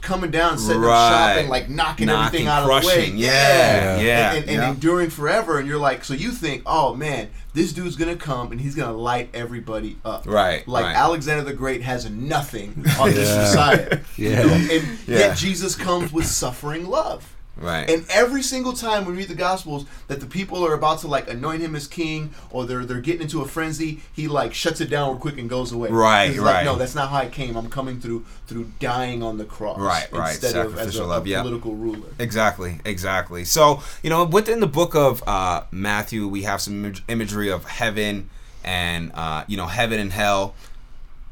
[0.00, 0.94] coming down, setting Right.
[0.94, 2.94] up shop, and like knocking, Knocking, everything out of the way.
[2.94, 3.18] crushing.
[3.18, 4.70] Yeah, yeah, and, and, and yeah.
[4.70, 5.58] enduring forever.
[5.58, 8.96] And you're like, so you think, oh man, this dude's gonna come and he's gonna
[8.96, 10.24] light everybody up.
[10.26, 10.96] Right, Like right.
[10.96, 13.44] Alexander the Great has nothing on this Yeah.
[13.46, 13.98] society.
[14.16, 14.28] Yeah.
[14.42, 14.52] You know?
[14.54, 15.18] And Yeah.
[15.18, 17.26] yet Jesus comes with suffering love.
[17.56, 17.88] Right.
[17.88, 21.30] And every single time we read the Gospels that the people are about to like
[21.30, 24.90] anoint him as king or they're they're getting into a frenzy, he like shuts it
[24.90, 25.88] down real quick and goes away.
[25.88, 26.56] Right, He's right.
[26.56, 27.56] Like, no, that's not how I came.
[27.56, 29.78] I'm coming through through dying on the cross.
[29.78, 30.34] Right, right.
[30.34, 31.40] Instead of as a, Sacrificial a love, yeah.
[31.40, 32.08] political ruler.
[32.18, 33.44] Exactly, exactly.
[33.44, 37.64] So, you know, within the book of uh, Matthew, we have some imag- imagery of
[37.64, 38.28] heaven
[38.64, 40.54] and, uh, you know, heaven and hell.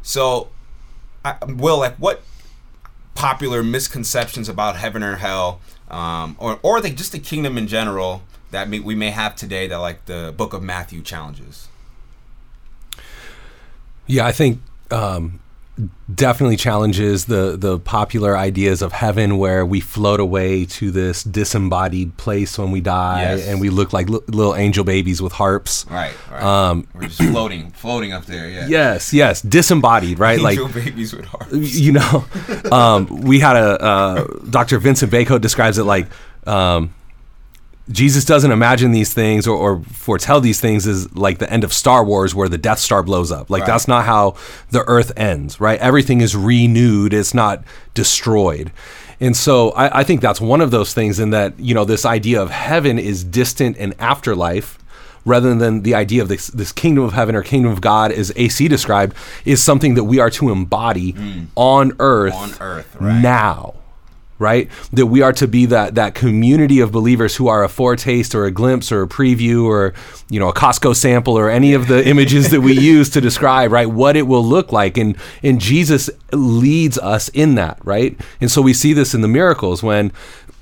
[0.02, 0.48] So,
[1.24, 2.22] I, Will, like, what
[3.14, 8.22] popular misconceptions about heaven or hell, um, or, or the, just the kingdom in general,
[8.50, 11.68] that may, we may have today that, like, the book of Matthew challenges?
[14.06, 15.40] Yeah, I think um,
[16.12, 22.16] definitely challenges the the popular ideas of heaven, where we float away to this disembodied
[22.16, 23.46] place when we die, Yes.
[23.48, 25.84] and we look like li- little angel babies with harps.
[25.90, 26.42] Right, right.
[26.42, 28.66] Um, We're just floating, floating up there, yeah.
[28.68, 30.40] Yes, yes, disembodied, right?
[30.40, 31.52] like babies with hearts.
[31.52, 32.24] you know,
[32.72, 34.78] um, we had a uh, Dr.
[34.78, 36.06] Vincent Bacote describes it like
[36.46, 36.94] um,
[37.90, 41.72] Jesus doesn't imagine these things or, or foretell these things as like the end of
[41.72, 43.50] Star Wars where the Death Star blows up.
[43.50, 43.66] Like Right.
[43.66, 44.36] that's not how
[44.70, 45.78] the Earth ends, right?
[45.80, 48.72] Everything is renewed; it's not destroyed.
[49.20, 52.04] And so I, I think that's one of those things in that you know this
[52.06, 54.78] idea of heaven is distant and afterlife
[55.26, 58.30] rather than the idea of this, this kingdom of heaven or kingdom of God, as
[58.36, 59.16] AC described,
[59.46, 61.14] is something that we are to embody
[61.56, 62.36] on earth, Mm.
[62.42, 63.22] On earth, right.
[63.22, 63.72] now.
[64.36, 68.34] Right, that we are to be that that community of believers who are a foretaste
[68.34, 69.94] or a glimpse or a preview or
[70.28, 73.70] you know a Costco sample or any of the images that we use to describe
[73.70, 78.50] right what it will look like, and and Jesus leads us in that right, and
[78.50, 80.10] so we see this in the miracles when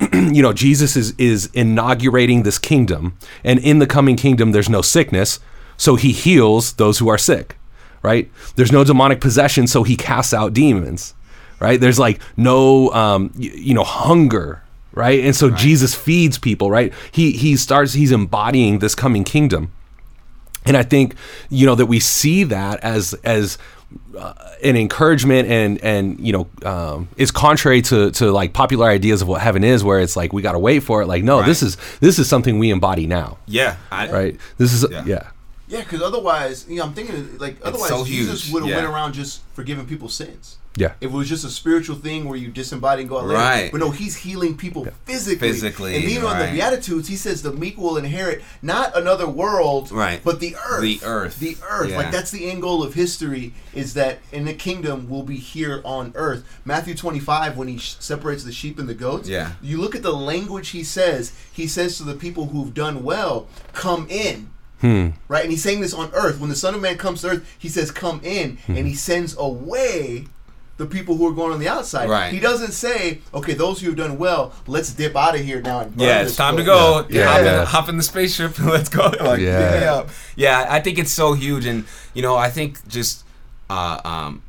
[0.12, 4.82] you know Jesus is is inaugurating this kingdom, and in the coming kingdom there's no
[4.82, 5.40] sickness,
[5.76, 7.56] so he heals those who are sick,
[8.02, 8.30] right?
[8.56, 11.14] There's no demonic possession, so he casts out demons,
[11.62, 11.80] right?
[11.80, 15.24] There's like no um, y- you know hunger, right?
[15.24, 16.92] And so Jesus feeds people, right?
[17.12, 19.72] He he starts he's embodying this coming kingdom.
[20.64, 21.14] And I think
[21.50, 23.58] you know that we see that as as
[24.18, 29.22] uh, an encouragement and and you know um, is contrary to to like popular ideas
[29.22, 31.06] of what heaven is, where it's like we got to wait for it.
[31.06, 33.76] Like no, this is this is something we embody now, Yeah.
[33.90, 34.40] I, right?
[34.58, 35.04] This is Yeah.
[35.06, 35.30] yeah.
[35.68, 38.76] Yeah, because otherwise, you know, I'm thinking like otherwise so Jesus would have yeah.
[38.76, 40.58] went around just forgiving people's sins.
[40.74, 40.94] Yeah.
[41.02, 43.38] If it was just a spiritual thing where you disembody and go out later.
[43.38, 43.70] Right.
[43.70, 45.48] But no, he's healing people physically.
[45.50, 46.46] Physically, And even on the.
[46.52, 50.22] Beatitudes, he says the meek will inherit not another world, Right.
[50.24, 50.80] but the earth.
[50.80, 51.38] The earth.
[51.40, 51.90] The earth.
[51.90, 51.98] Yeah.
[51.98, 55.82] Like that's the end goal of history is that in the kingdom will be here
[55.84, 56.42] on earth.
[56.64, 59.52] Matthew 25, when he sh- separates the sheep and the goats, Yeah.
[59.60, 61.32] you look at the language he says.
[61.52, 64.48] He says to the people who've done well, come in.
[64.80, 65.10] Hmm.
[65.28, 65.42] Right?
[65.42, 66.40] And he's saying this on earth.
[66.40, 69.36] When the Son of Man comes to earth, he says, Come in, and he sends
[69.36, 70.24] away
[70.78, 72.08] the people who are going on the outside.
[72.08, 72.32] Right.
[72.32, 75.80] He doesn't say, Okay, those who have done well, let's dip out of here now
[75.80, 77.06] and Yeah, it's time to go.
[77.08, 77.26] Yeah.
[77.26, 77.60] hop, Yeah.
[77.60, 79.12] In, hop in the spaceship and let's go.
[79.20, 80.02] Like, Yeah.
[80.02, 80.66] pick yeah.
[80.68, 83.24] I think it's so huge, and you know, I think just
[83.70, 84.42] uh, um,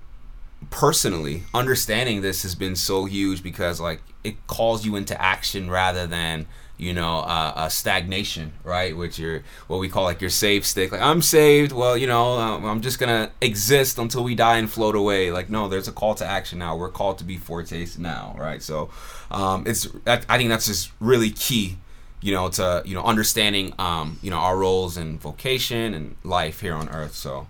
[0.70, 6.08] personally understanding this has been so huge because like it calls you into action rather
[6.08, 6.48] than
[6.84, 8.96] you know uh, a stagnation right?
[8.96, 10.92] Which you're what we call like your save stick.
[10.92, 11.72] Like i'm saved.
[11.72, 15.32] Well you know um, i'm just gonna exist until we die and float away.
[15.32, 16.76] Like no there's a call to action now.
[16.76, 18.62] We're called to be foretaste now right?
[18.62, 18.90] So
[19.32, 21.78] um, it's i think that's just really key
[22.22, 26.62] you know to you know understanding um, you know our roles and vocation and life
[26.62, 27.14] here on earth.
[27.14, 27.48] So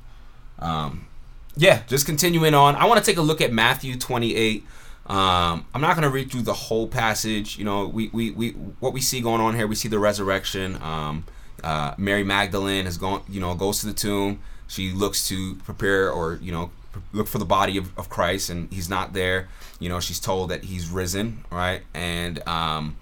[0.59, 1.07] um,
[1.55, 2.75] yeah, just continuing on.
[2.75, 4.65] I want to take a look at Matthew 28.
[5.05, 7.57] Um, I'm not going to read through the whole passage.
[7.57, 10.81] You know, we, we, we what we see going on here, we see the resurrection.
[10.81, 11.25] Um,
[11.63, 14.39] uh, Mary Magdalene is going, you know, goes to the tomb.
[14.67, 16.71] She looks to prepare or you know
[17.11, 19.49] look for the body of, of Christ, and he's not there.
[19.79, 21.81] You know, she's told that he's risen, right?
[21.93, 22.95] And um,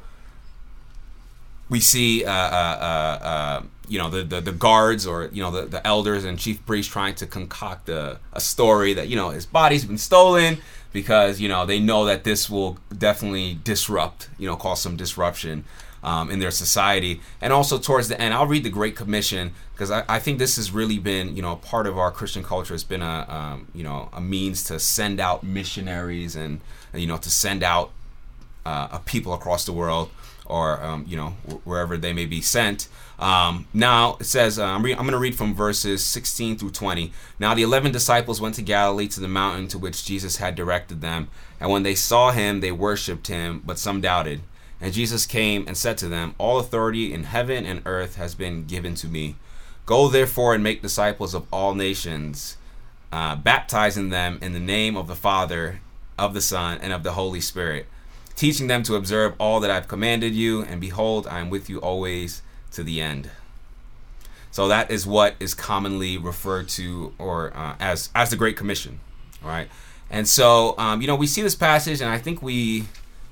[1.69, 5.51] we see uh, uh, uh, uh, you know the, the the guards or you know
[5.51, 9.29] the, the elders and chief priests trying to concoct a, a story that you know
[9.29, 10.57] his body's been stolen
[10.91, 15.63] because you know they know that this will definitely disrupt you know cause some disruption
[16.03, 17.21] um, in their society.
[17.41, 20.55] And also towards the end i'll read the great commission because I, I think this
[20.55, 23.83] has really been you know part of our christian culture it's been a um, you
[23.83, 26.61] know a means to send out missionaries and
[26.93, 27.91] you know to send out
[28.65, 30.09] uh, of people across the world
[30.51, 31.29] or um, you know
[31.63, 32.87] wherever they may be sent.
[33.17, 36.71] Um, now it says uh, I'm, re- I'm going to read from verses 16 through
[36.71, 40.55] 20 now the 11 disciples went to galilee to the mountain to which jesus had
[40.55, 41.27] directed them
[41.59, 44.41] and when they saw him they worshipped him but some doubted.
[44.79, 48.65] And jesus came and said to them all authority in heaven and earth has been
[48.65, 49.35] given to me.
[49.85, 52.57] Go therefore and make disciples of all nations
[53.11, 55.81] uh, baptizing them in the name of the Father,
[56.17, 57.85] of the Son, and of the Holy Spirit,
[58.35, 61.79] teaching them to observe all that I've commanded you, and behold, I am with you
[61.79, 62.41] always
[62.71, 63.29] to the end.
[64.51, 68.99] So that is what is commonly referred to or uh, as as the Great Commission,
[69.41, 69.69] right?
[70.09, 72.85] And so um, you know we see this passage, and I think we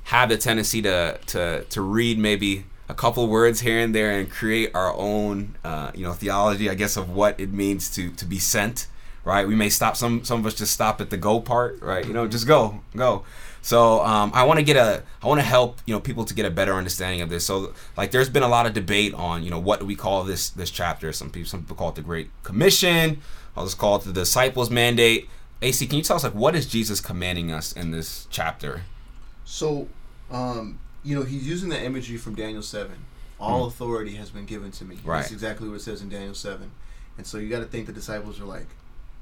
[0.06, 4.30] have the tendency to to to read maybe a couple words here and there and
[4.30, 8.26] create our own uh, you know theology, I guess, of what it means to to
[8.26, 8.88] be sent,
[9.26, 9.48] right?
[9.48, 12.06] We may stop some some of us just stop at the go part, right?
[12.06, 13.26] You know, just go go.
[13.62, 16.34] So um, I want to get a, I want to help you know people to
[16.34, 17.45] get a better understanding of this.
[17.45, 20.24] So like, there's been a lot of debate on you know what do we call
[20.24, 21.12] this this chapter.
[21.12, 23.22] Some people some people call it the Great Commission.
[23.58, 25.30] Others call it the Disciples' Mandate.
[25.62, 28.84] AC, can you tell us like what is Jesus commanding us in this chapter?
[29.43, 29.89] So,
[30.32, 32.91] um, you know, he's using the imagery from Daniel 7.
[33.39, 34.98] All authority has been given to me.
[35.04, 35.22] Right.
[35.22, 36.69] That's exactly what it says in Daniel 7.
[37.17, 38.67] And so you got to think the disciples are like,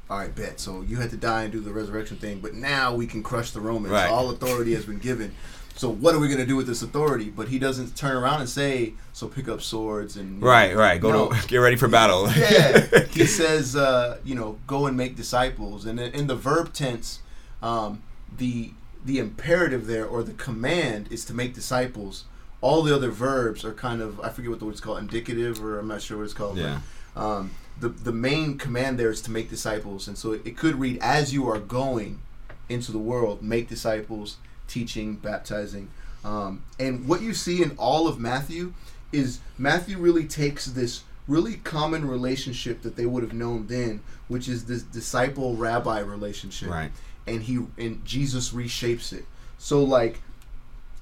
[0.09, 0.59] all right, bet.
[0.59, 3.51] So you had to die and do the resurrection thing, but now we can crush
[3.51, 3.91] the Romans.
[3.93, 4.09] Right.
[4.09, 5.33] All authority has been given.
[5.75, 7.29] So what are we going to do with this authority?
[7.29, 10.35] But he doesn't turn around and say, so pick up swords and...
[10.35, 10.99] you know, Right, right.
[10.99, 11.29] Go no.
[11.29, 12.27] to get ready for battle.
[12.31, 16.73] yeah, he says, uh, you know, go and make disciples, and in in the verb
[16.73, 17.19] tense,
[17.61, 18.01] um,
[18.35, 18.71] the
[19.05, 22.25] the imperative there or the command is to make disciples.
[22.59, 25.77] All the other verbs are kind of I forget what the word's called, indicative, or
[25.77, 26.55] I'm not sure what it's called.
[26.55, 26.79] but, Yeah.
[27.15, 30.75] um, the the main command there is to make disciples, and so it, it could
[30.79, 32.21] read as you are going
[32.69, 34.37] into the world, make disciples,
[34.67, 35.89] teaching, baptizing,
[36.25, 38.73] um, and what you see in all of Matthew
[39.11, 44.47] is Matthew really takes this really common relationship that they would have known then, which
[44.47, 46.91] is this disciple rabbi relationship, Right.
[47.25, 49.25] and he and Jesus reshapes it.
[49.57, 50.21] So like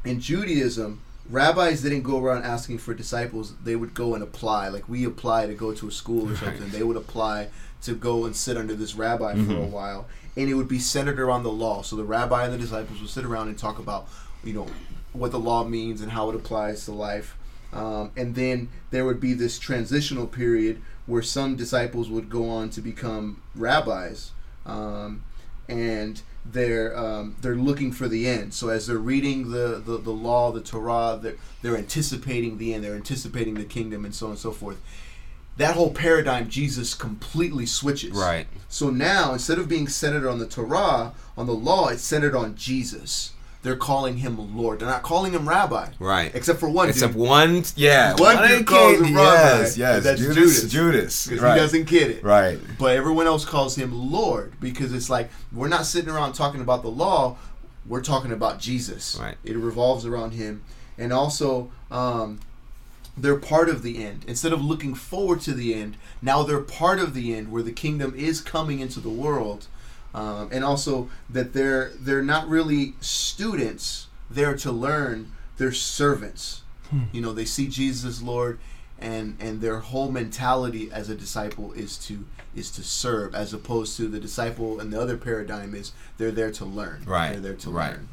[0.03, 3.53] in Judaism, rabbis didn't go around asking for disciples.
[3.63, 4.69] They would go and apply.
[4.69, 6.69] Like we apply to go to a school or something.
[6.69, 7.49] They would apply
[7.83, 10.07] to go and sit under this rabbi for a while.
[10.37, 11.81] And it would be centered around the law.
[11.81, 14.07] So the rabbi and the disciples would sit around and talk about,
[14.43, 14.67] you know,
[15.13, 17.37] what the law means and how it applies to life.
[17.71, 22.69] Um, and then there would be this transitional period where some disciples would go on
[22.71, 24.31] to become rabbis.
[24.65, 25.23] Um,
[25.67, 28.53] and they're um, they're looking for the end.
[28.53, 32.83] So as they're reading the, the, the law, the Torah, they're, they're anticipating the end.
[32.83, 34.81] They're anticipating the kingdom, and so on and so forth.
[35.57, 38.11] That whole paradigm, Jesus completely switches.
[38.11, 38.47] Right.
[38.67, 42.55] So now, instead of being centered on the Torah, on the law, it's centered on
[42.55, 43.31] Jesus.
[43.65, 44.77] They're calling him Lord.
[44.77, 45.89] They're not calling him Rabbi.
[45.97, 46.29] Right.
[46.35, 47.21] Except for one Except dude.
[47.21, 50.71] one, yeah, One dude ain't calls him Rabbi, Yes, yes, that's Judas, Judas.
[50.71, 52.23] Judas, Because right, he doesn't get it.
[52.23, 56.61] right, But everyone else calls him Lord because it's like we're not sitting around talking
[56.61, 57.37] about the law,
[57.87, 59.17] we're talking about Jesus.
[59.19, 59.35] Right.
[59.43, 60.61] It revolves around him.
[60.99, 62.41] And also, um,
[63.17, 64.25] they're part of the end.
[64.27, 67.71] Instead of looking forward to the end, now they're part of the end where the
[67.71, 69.65] kingdom is coming into the world.
[70.15, 76.61] Um, and also that they're they're not really students there to learn, they're servants.
[77.11, 78.57] You know, they see Jesus Lord
[78.97, 82.25] and and their whole mentality as a disciple is to
[82.55, 86.51] is to serve as opposed to the disciple and the other paradigm is they're there
[86.51, 87.03] to learn.
[87.05, 87.91] Right, They're there to right.
[87.91, 88.07] learn.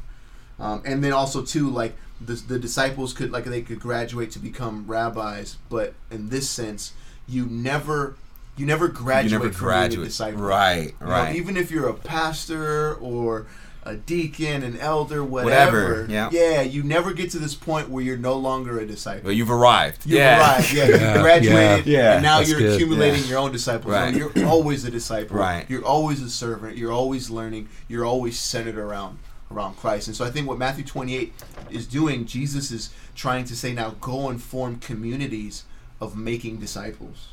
[0.59, 4.39] Um, and then also too like the, the disciples could like they could graduate to
[4.39, 6.93] become rabbis but in this sense
[7.27, 8.15] you never
[8.57, 10.07] you never graduate you never from being a graduate.
[10.09, 11.35] disciple Right, You know, right.
[11.35, 13.47] even if you're a pastor or
[13.85, 16.29] a deacon an elder Whatever, whatever, yeah.
[16.31, 19.51] yeah you never get to this point where you're no longer a disciple Well, you've
[19.51, 20.05] arrived.
[20.05, 20.39] You've yeah.
[20.39, 20.85] arrived, yeah.
[21.15, 21.99] You graduated, yeah.
[22.01, 22.75] Yeah, and now that's you're good.
[22.75, 23.27] accumulating Yeah.
[23.29, 23.91] your own disciples.
[23.93, 24.13] Right.
[24.15, 25.35] No, you're always a disciple.
[25.37, 25.65] Right.
[25.69, 26.77] You're always a servant.
[26.77, 27.67] You're always learning.
[27.89, 29.19] You're always centered around
[29.51, 30.07] around Christ.
[30.07, 31.33] And so I think what Matthew 28
[31.69, 35.65] is doing, Jesus is trying to say now, go and form communities
[36.01, 37.27] of making disciples.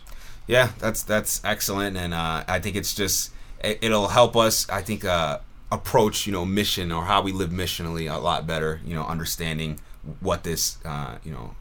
[0.51, 3.31] Yeah, that's that's excellent, and uh, I think it's just
[3.63, 4.69] it, it'll help us.
[4.69, 5.39] I think uh,
[5.71, 8.81] approach you know mission or how we live missionally a lot better.
[8.85, 9.79] You know, understanding
[10.19, 11.55] what this uh, you know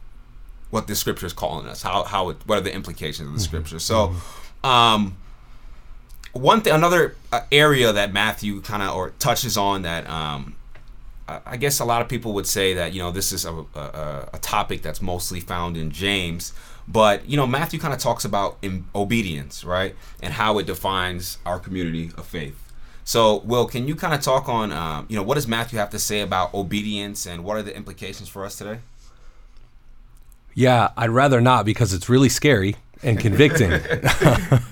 [0.71, 1.83] what the scripture is calling us.
[1.83, 3.77] How how it, what are the implications of the scripture?
[3.77, 4.15] So,
[4.63, 5.17] um,
[6.33, 10.55] one thing, another uh, area that Matthew kind of or touches on that um,
[11.27, 13.53] I I guess a lot of people would say that you know this is a,
[13.75, 16.53] a, a topic that's mostly found in James,
[16.89, 18.57] but you know Matthew kind of talks about
[18.95, 22.65] obedience, right, and how it defines our community of faith.
[23.03, 25.91] So, Will, can you kind of talk on um, you know what does Matthew have
[25.91, 28.79] to say about obedience and what are the implications for us today?
[30.55, 33.71] Yeah, I'd rather not because it's really scary and convicting.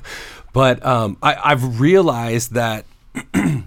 [0.54, 2.86] but um, I, I've realized that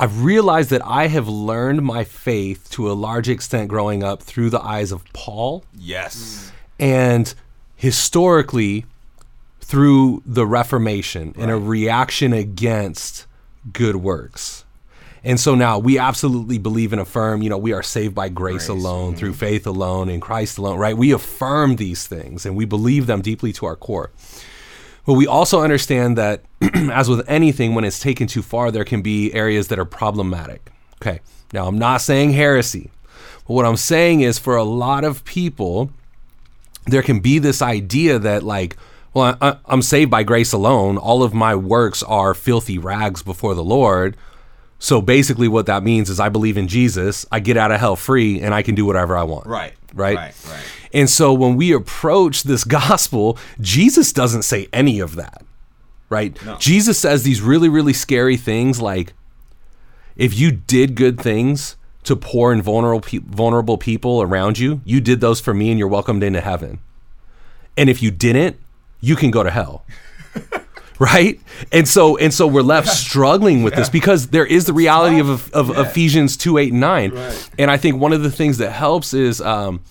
[0.00, 4.48] I've realized that I have learned my faith to a large extent growing up through
[4.48, 6.50] the eyes of Paul Yes.
[6.78, 7.32] and
[7.76, 8.86] historically
[9.60, 13.26] through the Reformation and a reaction against
[13.74, 14.64] good works.
[15.22, 18.66] And so now we absolutely believe and affirm, you know, we are saved by grace,
[18.66, 19.38] Grace, alone, through mm-hmm.
[19.38, 20.96] faith alone, in Christ alone, right?
[20.96, 24.10] We affirm these things and we believe them deeply to our core.
[25.06, 26.42] But we also understand that,
[26.74, 30.70] as with anything, when it's taken too far, there can be areas that are problematic.
[31.02, 31.20] Okay.
[31.52, 32.90] Now, I'm not saying heresy,
[33.46, 35.90] but what I'm saying is for a lot of people,
[36.86, 38.76] there can be this idea that, like,
[39.12, 40.96] well, I, I'm saved by grace alone.
[40.96, 44.16] All of my works are filthy rags before the Lord.
[44.78, 47.96] So basically, what that means is I believe in Jesus, I get out of hell
[47.96, 49.46] free, and I can do whatever I want.
[49.46, 49.74] Right.
[49.92, 50.16] Right.
[50.16, 50.34] Right.
[50.48, 50.64] Right.
[50.92, 55.44] And so when we approach this gospel, Jesus doesn't say any of that,
[56.08, 56.36] right?
[56.44, 56.56] No.
[56.58, 59.12] Jesus says these really, really scary things like,
[60.16, 65.00] if you did good things to poor and vulnerable, pe- vulnerable people around you, you
[65.00, 66.80] did those for me and you're welcomed into heaven.
[67.76, 68.56] And if you didn't,
[69.00, 69.84] you can go to hell.
[71.00, 71.40] right
[71.72, 75.50] and so and so we're left struggling with this because there is the reality of,
[75.52, 77.18] of ephesians 2 8 and 9
[77.58, 79.82] and i think one of the things that helps is um,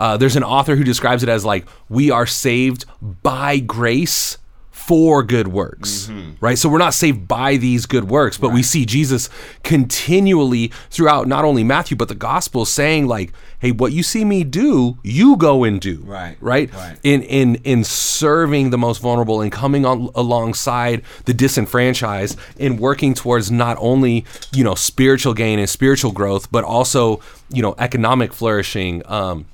[0.00, 2.84] uh, there's an author who describes it as like we are saved
[3.22, 4.36] by grace
[4.70, 6.08] for good works
[6.40, 6.58] right?
[6.58, 9.28] So we're not saved by these good works but we see jesus
[9.62, 14.42] continually throughout not only matthew but the gospel saying like hey what you see me
[14.42, 16.72] do you go and do Right, right?
[16.72, 16.98] Right.
[17.02, 23.14] in in in serving the most vulnerable and coming on alongside the disenfranchised and working
[23.14, 28.32] towards not only you know spiritual gain and spiritual growth but also you know economic
[28.32, 29.44] flourishing um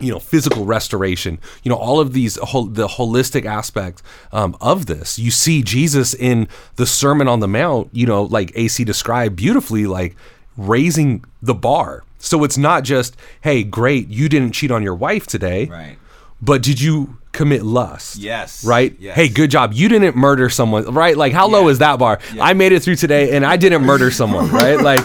[0.00, 5.18] you know physical restoration you know all of these the holistic aspect um, of this.
[5.18, 9.86] You see jesus in the sermon on the mount you know like ac described beautifully
[9.86, 10.16] like
[10.56, 12.04] raising the bar.
[12.18, 15.96] So it's not just hey great you didn't cheat on your wife today Right.
[16.42, 18.16] but did you commit lust?
[18.16, 18.64] Yes.
[18.64, 18.96] right?
[18.98, 19.14] Yes.
[19.14, 19.72] hey good job.
[19.72, 21.16] You didn't murder someone right?
[21.16, 22.18] Like how low is that bar?
[22.40, 24.78] I made it through today and i didn't murder someone right?
[24.92, 25.04] Like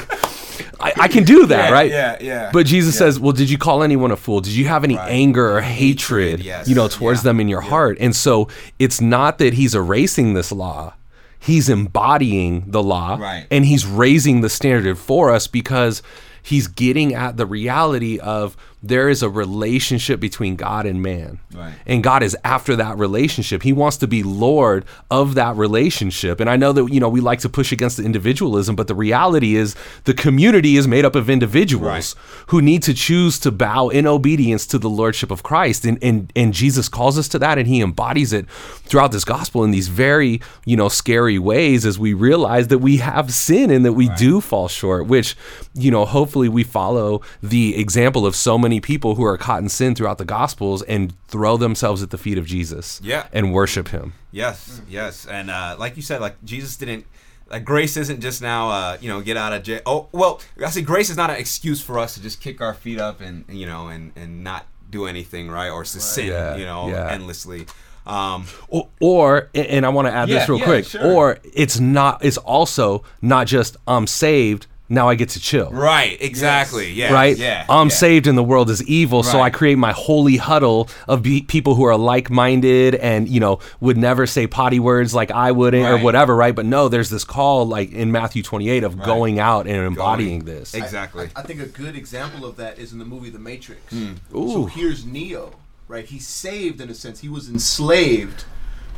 [0.79, 1.91] I, I can do that Yeah, right?
[1.91, 2.99] yeah, yeah, but jesus yeah.
[2.99, 4.41] says well did you call anyone a fool?
[4.41, 5.09] Did you have any Right.
[5.11, 7.97] anger or hatred, yes, you know towards yeah, them in your heart?
[7.99, 8.47] And so
[8.79, 10.93] it's not that he's erasing this law.
[11.39, 13.45] He's embodying the law Right.
[13.51, 16.01] and he's raising the standard for us because
[16.41, 21.40] he's getting at the reality of there is a relationship between God and man.
[21.54, 21.73] Right.
[21.88, 23.63] And God is after that relationship.
[23.63, 26.42] He wants to be Lord of that relationship.
[26.42, 28.96] And I know that, you know, we like to push against the individualism, but the
[28.96, 32.15] reality is the community is made up of individuals Right.
[32.48, 35.86] who need to choose to bow in obedience to the Lordship of Christ.
[35.86, 39.63] And, and, and Jesus calls us to that and he embodies it throughout this gospel
[39.63, 43.86] in these very, you know, scary ways as we realize that we have sin and
[43.86, 45.38] that we do fall short, which,
[45.73, 49.62] you know, hopefully we follow the example of so many many people who are caught
[49.62, 53.28] in sin throughout the Gospels and throw themselves at the feet of Jesus, Yeah.
[53.32, 54.13] and worship Him.
[54.32, 57.06] Yes, yes, and uh, like you said, like Jesus didn't.
[57.52, 59.82] Like grace isn't just now, uh, you know, get out of jail.
[59.86, 62.74] Oh, well, I say grace is not an excuse for us to just kick our
[62.74, 66.56] feet up and you know and and not do anything, right, or to sin, Yeah,
[66.56, 67.12] you know, yeah.
[67.12, 67.67] endlessly.
[68.08, 70.86] Um, Or, or and I want to add Yeah, this real yeah, quick.
[70.86, 71.06] sure.
[71.06, 72.26] Or it's not.
[72.26, 74.65] It's also not just I'm saved.
[74.90, 75.71] Now I get to chill.
[75.71, 76.92] right, exactly.
[76.92, 77.36] Yeah, right?
[77.38, 77.94] Yeah, I'm yeah.
[77.96, 81.73] saved and the world is evil, so I create my holy huddle of be- people
[81.75, 85.84] who are like-minded and you know would never say potty words like I would or
[85.96, 86.04] Right.
[86.04, 86.54] whatever, right?
[86.54, 90.58] But no, there's this call like in Matthew 28 of going out and embodying Going.
[90.58, 90.73] this.
[90.73, 91.29] Exactly.
[91.36, 93.81] I, I think a good example of that is in the movie The Matrix.
[93.90, 94.13] Hmm.
[94.31, 94.65] So Ooh.
[94.67, 95.54] here's Neo,
[95.88, 96.06] right?
[96.06, 97.21] He's saved in a sense.
[97.21, 98.46] He was enslaved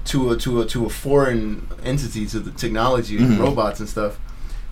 [0.05, 3.31] to a to a to a foreign entity, to the technology Mm-hmm.
[3.33, 4.19] and robots and stuff.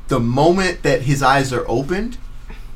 [0.08, 2.18] The moment that his eyes are opened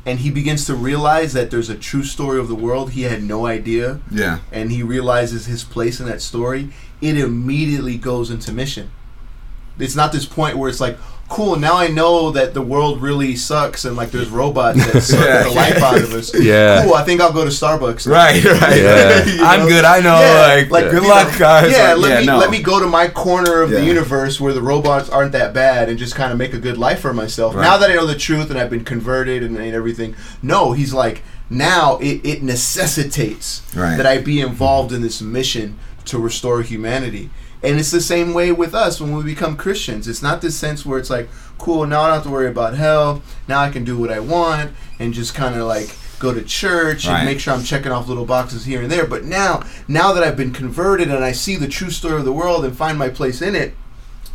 [0.06, 3.22] and he begins to realize that there's a true story of the world he had
[3.24, 4.40] no idea Yeah.
[4.52, 6.70] and he realizes his place in that story,
[7.02, 8.90] it immediately goes into mission.
[9.78, 10.98] It's not this point where it's like,
[11.30, 15.26] cool, now I know that the world really sucks and like there's robots that suck
[15.26, 15.44] Yeah.
[15.44, 16.34] the life out of us.
[16.40, 16.84] Yeah.
[16.84, 18.08] Cool, I think I'll go to Starbucks.
[18.08, 18.14] now.
[18.18, 18.78] Right, right.
[18.82, 19.26] Yeah.
[19.38, 19.68] You I'm know?
[19.68, 19.86] good.
[19.86, 20.20] I know.
[20.20, 21.72] Yeah, like, good luck, know, guys.
[21.72, 22.38] Yeah, Like, let me no.
[22.38, 23.80] let me go to my corner of Yeah.
[23.80, 26.78] the universe where the robots aren't that bad and just kind of make a good
[26.78, 27.56] life for myself.
[27.56, 27.62] Right.
[27.64, 30.94] Now that I know the truth and I've been converted and, and everything, no, he's
[30.94, 33.96] like now it, it necessitates Right.
[33.98, 37.30] that I be involved in this mission to restore humanity.
[37.68, 40.08] And it's the same way with us when we become Christians.
[40.08, 42.76] It's not this sense where it's like, cool, now I don't have to worry about
[42.76, 43.22] hell.
[43.48, 47.08] Now I can do what I want and just kind of like go to church
[47.08, 47.18] Right.
[47.18, 49.06] and make sure I'm checking off little boxes here and there.
[49.06, 52.32] But now, now that I've been converted and I see the true story of the
[52.34, 53.76] world and find my place in it,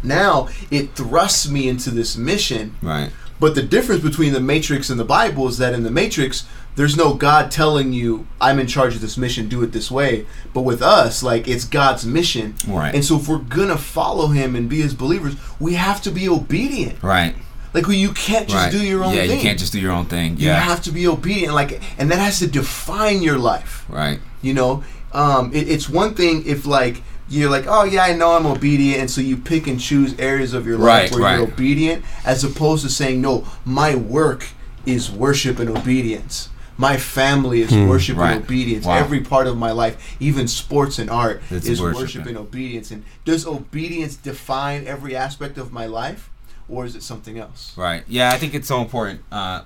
[0.02, 2.76] now it thrusts me into this mission.
[2.82, 3.10] Right.
[3.40, 6.44] But the difference between the Matrix and the Bible is that in the Matrix,
[6.74, 10.26] there's no God telling you, I'm in charge of this mission, do it this way.
[10.54, 12.54] But with us, like, it's God's mission.
[12.66, 12.94] Right.
[12.94, 16.10] And so if we're going to follow Him and be His believers, we have to
[16.10, 17.02] be obedient.
[17.02, 17.34] Right.
[17.74, 18.72] Like, you can't just right.
[18.72, 19.36] do your own yeah, thing.
[19.36, 20.36] you can't just do your own thing.
[20.38, 21.54] You have to be obedient.
[21.54, 23.84] Like, and that has to define your life.
[23.88, 24.20] right.
[24.42, 28.32] You know, um, it, it's one thing if like you're like, oh yeah, I know
[28.32, 31.36] I'm obedient, and so you pick and choose areas of your Right, life where right.
[31.38, 34.48] you're obedient, as opposed to saying, no, my work
[34.84, 36.48] is worship and obedience.
[36.82, 38.34] My family is worship Hmm, right.
[38.36, 38.84] and obedience.
[38.86, 38.96] Wow.
[39.04, 42.38] Every part of my life, even sports and art, It's is worship worship, and- and
[42.38, 42.90] obedience.
[42.90, 46.28] And does obedience define every aspect of my life,
[46.68, 47.72] or is it something else?
[47.76, 48.02] Right.
[48.08, 49.20] Yeah, I think it's so important.
[49.30, 49.60] Uh,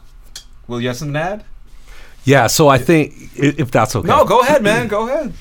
[0.69, 1.45] Will you have something to add?
[2.25, 4.09] Yeah, so I think if that's okay.
[4.09, 4.89] No, go ahead, man.
[4.89, 5.33] Go ahead.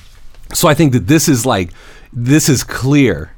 [0.54, 1.68] so I think that this is like
[2.12, 3.32] this is clear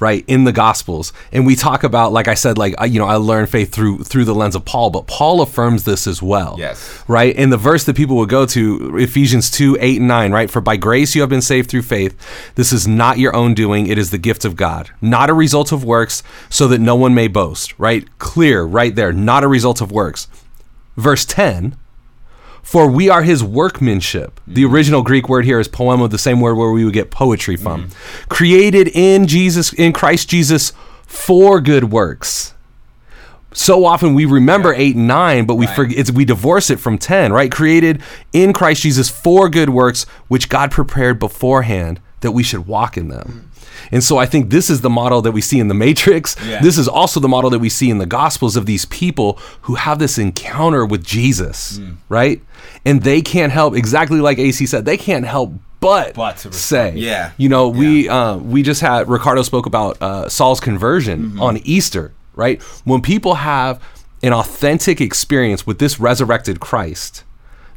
[0.00, 1.12] right in the gospels.
[1.32, 4.24] And we talk about like I said like you know I learned faith through through
[4.24, 6.56] the lens of Paul but Paul affirms this as well.
[6.58, 7.04] Yes.
[7.08, 7.34] right?
[7.36, 10.50] And the verse that people would go to Ephesians 2 8 and 9 right?
[10.50, 12.16] For by grace you have been saved through faith.
[12.54, 13.86] This is not your own doing.
[13.86, 14.90] It is the gift of God.
[15.00, 17.78] Not a result of works so that no one may boast.
[17.78, 18.06] Right?
[18.18, 19.12] Clear right there.
[19.12, 20.28] Not a result of works.
[20.96, 21.76] Verse 10
[22.64, 24.40] for we are his workmanship.
[24.46, 24.72] The mm.
[24.72, 27.88] original Greek word here is poiema, the same word where we would get poetry from.
[27.88, 28.28] Mm.
[28.28, 30.72] Created in Jesus, in Christ Jesus,
[31.06, 32.54] for good works.
[33.52, 35.76] So often we remember eight and nine, but we Right.
[35.76, 37.52] forget we divorce it from ten, right?
[37.52, 38.02] Created
[38.32, 43.08] in Christ Jesus for good works, which God prepared beforehand that we should walk in
[43.08, 43.44] them.
[43.52, 43.53] Mm.
[43.92, 46.36] And so I think this is the model that we see in the Matrix.
[46.46, 46.60] Yeah.
[46.62, 49.74] This is also the model that we see in the Gospels of these people who
[49.74, 51.96] have this encounter with Jesus, Mm.
[52.08, 52.42] right?
[52.84, 57.32] And they can't help, exactly like AC said, they can't help but, But say, Yeah.
[57.36, 61.42] you know, we uh, we just had Ricardo spoke about uh, Saul's conversion Mm-hmm.
[61.42, 62.62] on Easter, right?
[62.84, 63.80] When people have
[64.22, 67.22] an authentic experience with this resurrected Christ,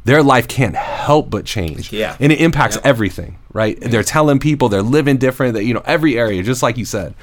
[0.04, 1.92] their life can't help but change.
[1.92, 2.16] Yeah.
[2.20, 2.86] And it impacts Yep.
[2.86, 3.78] everything, right?
[3.80, 7.14] They're telling people they're living different, that you know, every area, just like you said.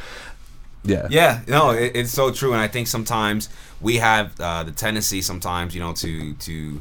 [0.84, 1.08] Yeah.
[1.10, 3.50] Yeah, no, it, it's so true, and I think sometimes
[3.82, 6.80] we have uh, the tendency, sometimes you know, to to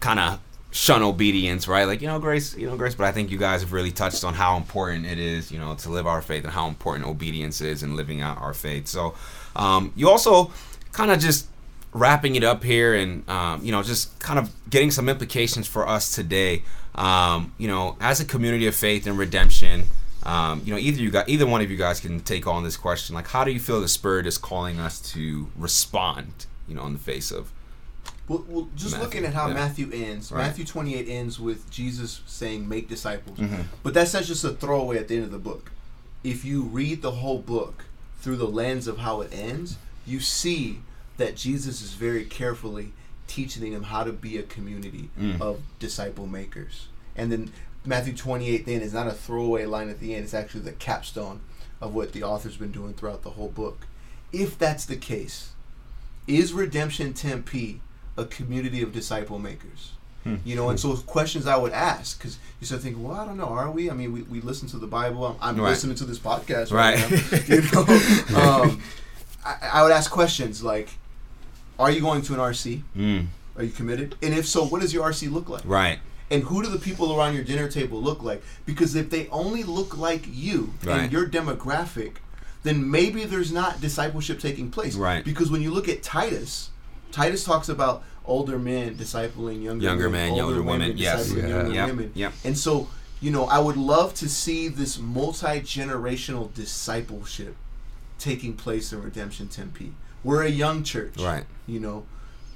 [0.00, 0.40] kind of
[0.72, 1.84] shun obedience, right?
[1.84, 2.96] Like you know, grace, you know, grace.
[2.96, 5.74] But I think you guys have really touched on how important it is, you know,
[5.76, 8.88] to live our faith and how important obedience is in living out our faith.
[8.88, 9.14] So,
[9.54, 10.50] um, you also
[10.90, 11.46] kind of just
[11.92, 15.86] wrapping it up here, and um, you know, just kind of getting some implications for
[15.86, 16.62] us today.
[16.94, 19.84] Um, you know, as a community of faith and redemption.
[20.24, 22.76] Um, you know, either you got either one of you guys can take on this
[22.76, 23.14] question.
[23.14, 26.46] Like, how do you feel the Spirit is calling us to respond?
[26.68, 27.50] You know, in the face of
[28.28, 29.54] Well, well just Matthew, looking at how yeah.
[29.54, 30.46] Matthew ends, Right.
[30.46, 33.38] Matthew 28 ends with Jesus saying, make disciples.
[33.38, 33.62] Mm-hmm.
[33.82, 35.72] But that's not just a throwaway at the end of the book.
[36.22, 37.84] If you read the whole book
[38.20, 39.76] through the lens of how it ends,
[40.06, 40.82] you see
[41.16, 42.92] that Jesus is very carefully
[43.26, 45.40] teaching them how to be a community Mm.
[45.40, 46.88] of disciple makers.
[47.16, 47.52] And then
[47.84, 51.40] Matthew 28 then is not a throwaway line at the end, it's actually the capstone
[51.80, 53.86] of what the author's been doing throughout the whole book.
[54.32, 55.50] If that's the case,
[56.26, 57.80] is Redemption Tempe
[58.16, 59.92] a community of disciple makers?
[60.24, 60.36] Hmm.
[60.44, 63.36] You know, and so questions I would ask because you start thinking, well, I don't
[63.36, 63.90] know, are we?
[63.90, 65.26] I mean, we, we listen to the Bible.
[65.26, 65.70] I'm, I'm Right.
[65.70, 67.48] listening to this podcast right, Right.
[67.48, 67.56] now.
[67.56, 68.82] You know, um,
[69.44, 70.90] I, I would ask questions like,
[71.78, 72.82] are you going to an RC?
[72.96, 74.16] Mm, Are you committed?
[74.22, 75.62] And if so, what does your RC look like?
[75.64, 75.98] right.
[76.30, 78.42] And who do the people around your dinner table look like?
[78.64, 81.00] Because if they only look like you Right.
[81.00, 82.12] and your demographic,
[82.62, 84.94] then maybe there's not discipleship taking place.
[84.94, 85.22] Right.
[85.22, 86.70] Because when you look at Titus,
[87.10, 91.28] Titus talks about older men discipling younger, Younger men, younger women, yes.
[91.28, 91.48] discipling Yeah.
[91.48, 92.10] younger Yep, women.
[92.14, 92.32] yep.
[92.44, 92.88] And so,
[93.20, 97.56] you know, I would love to see this multi generational discipleship
[98.18, 99.92] taking place in Redemption Tempe.
[100.24, 101.14] We're a young church.
[101.18, 101.44] Right.
[101.66, 102.04] You know,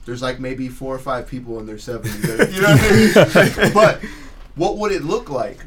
[0.04, 2.52] there's like maybe four or five people in their 70s.
[2.54, 3.72] you know what I mean?
[3.74, 4.00] but
[4.54, 5.58] what would it look like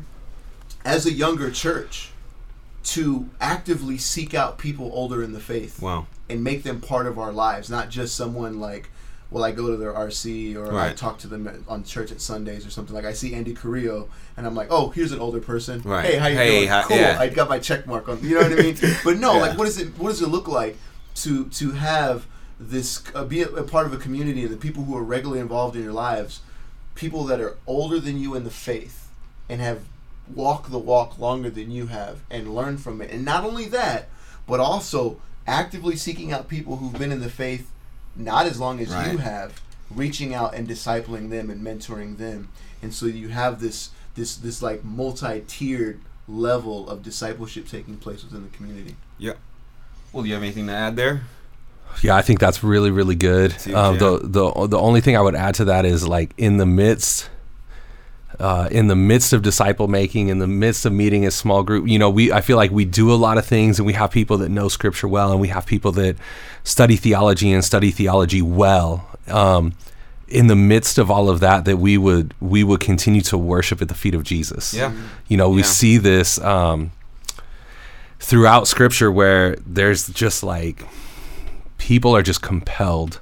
[0.86, 2.12] as a younger church
[2.84, 6.08] to actively seek out people older in the faith Wow.
[6.30, 8.90] and make them part of our lives, not just someone like,
[9.30, 12.66] well, I go to their RC or I talk to them on church at Sundays
[12.66, 12.96] or something.
[12.96, 15.82] Like I see Andy Carrillo and I'm like, oh, here's an older person.
[15.84, 16.06] Right.
[16.06, 16.70] Hey, how you Hey, doing?
[16.70, 16.98] hi- cool.
[16.98, 17.18] yeah.
[17.20, 18.24] I got my check mark on.
[18.24, 18.78] You know what I mean?
[19.04, 19.42] But no, Yeah.
[19.42, 19.90] like, what does it?
[20.00, 20.78] What does it look like
[21.24, 22.26] to to have
[22.60, 25.40] this uh, be a, a part of a community and the people who are regularly
[25.40, 26.42] involved in your lives,
[26.96, 29.10] people that are older than you in the faith
[29.48, 29.82] and have
[30.34, 33.10] walked the walk longer than you have and learn from it.
[33.12, 34.10] And not only that,
[34.46, 37.72] but also actively seeking out people who've been in the faith
[38.16, 39.12] not as long as Right.
[39.14, 42.50] you have, reaching out and discipling them and mentoring them.
[42.82, 48.44] And so you have this this this like multi-tiered level of discipleship taking place within
[48.44, 48.96] the community.
[49.18, 49.34] Yeah.
[50.14, 51.22] Well, do you have anything to add there?
[52.02, 53.52] Yeah, I think that's really really good.
[53.74, 56.66] Um, the the the only thing I would add to that is like in the
[56.66, 57.30] midst.
[58.40, 61.86] Uh, in the midst of disciple making, in the midst of meeting a small group,
[61.90, 64.12] you know, we I feel like we do a lot of things, and we have
[64.12, 66.16] people that know Scripture well, and we have people that
[66.64, 69.10] study theology and study theology well.
[69.28, 69.74] Um,
[70.30, 73.82] in the midst of all of that, that we would we would continue to worship
[73.82, 74.74] at the feet of Jesus.
[74.74, 74.94] Yeah.
[75.28, 75.66] You know, we Yeah.
[75.68, 76.92] see this um,
[78.20, 80.86] throughout Scripture where there's just like
[81.78, 83.20] people are just compelled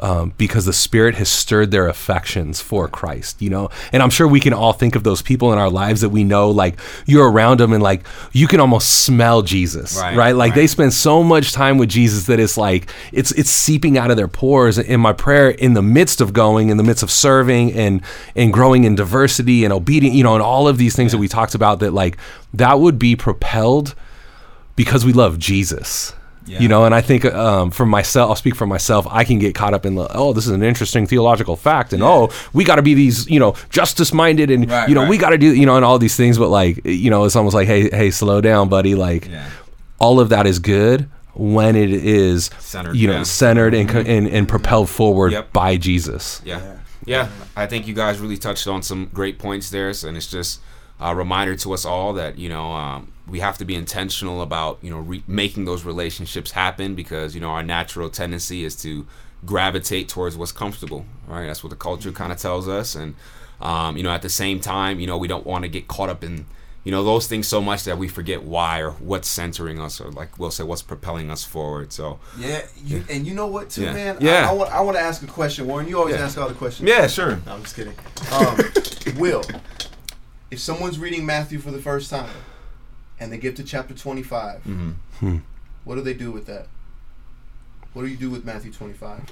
[0.00, 3.68] um, because the Spirit has stirred their affections for Christ, you know?
[3.92, 6.24] And I'm sure we can all think of those people in our lives that we
[6.24, 10.36] know, like, you're around them and, like, you can almost smell Jesus, Right, right?
[10.36, 14.10] Like, they spend so much time with Jesus that it's like, it's, it's seeping out
[14.10, 14.78] of their pores.
[14.78, 18.02] In my prayer, in the midst of going, in the midst of serving and,
[18.36, 21.28] and growing in diversity and obedience, you know, and all of these things that we
[21.28, 22.18] talked about, that, like,
[22.54, 23.94] that would be propelled
[24.78, 26.14] because we love Jesus.
[26.46, 26.60] Yeah.
[26.60, 29.06] You know, and I think um, for myself, I'll speak for myself.
[29.10, 32.02] I can get caught up in the oh, this is an interesting theological fact, and
[32.02, 35.18] oh, we got to be these, you know, justice minded, and Right, you know, we
[35.18, 36.38] got to do, you know, and all these things.
[36.38, 38.94] But like, you know, it's almost like, hey, hey, slow down, buddy.
[38.94, 39.46] Like, Yeah.
[39.98, 43.22] all of that is good when it is Centered, you know, yeah.
[43.24, 45.52] centered and, co- and and propelled forward Yep.
[45.52, 46.40] by Jesus.
[46.46, 46.78] Yeah.
[47.04, 47.28] yeah.
[47.56, 49.88] I think you guys really touched on some great points there.
[49.90, 50.60] And it's just
[51.00, 54.78] a reminder to us all that, you know, um, we have to be intentional about,
[54.82, 59.06] you know, re- making those relationships happen because, you know, our natural tendency is to
[59.44, 61.46] gravitate towards what's comfortable, right?
[61.46, 62.94] That's what the culture kind of tells us.
[62.94, 63.14] And,
[63.60, 66.08] um, you know, at the same time, you know, we don't want to get caught
[66.08, 66.46] up in,
[66.84, 70.10] you know, those things so much that we forget why or what's centering us or,
[70.10, 71.92] like we'll say, what's propelling us forward.
[71.92, 73.92] So, Yeah, you, and you know what, too, Yeah.
[73.92, 74.16] man?
[74.20, 74.46] Yeah.
[74.48, 75.86] I, I, want, I want to ask a question, Warren.
[75.86, 76.24] You always Yeah.
[76.24, 76.88] ask all the questions.
[76.88, 77.38] yeah, sure.
[77.46, 77.94] No, I'm just kidding.
[78.32, 78.58] Um,
[79.20, 79.42] Will,
[80.50, 82.30] if someone's reading Matthew for the first time
[83.20, 85.38] and they get to chapter 25, hmm
[85.84, 86.66] what do they do with that?
[87.94, 89.22] What do you do with Matthew 25?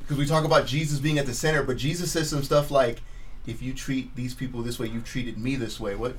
[0.00, 3.00] Because we talk about Jesus being at the center, but Jesus says some stuff like,
[3.46, 6.16] "If you treat these people this way, you've treated me this way." What,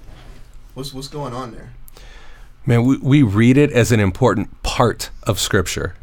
[0.74, 1.74] what's what's going on there?
[2.66, 5.94] Man, we, we read it as an important part of Scripture.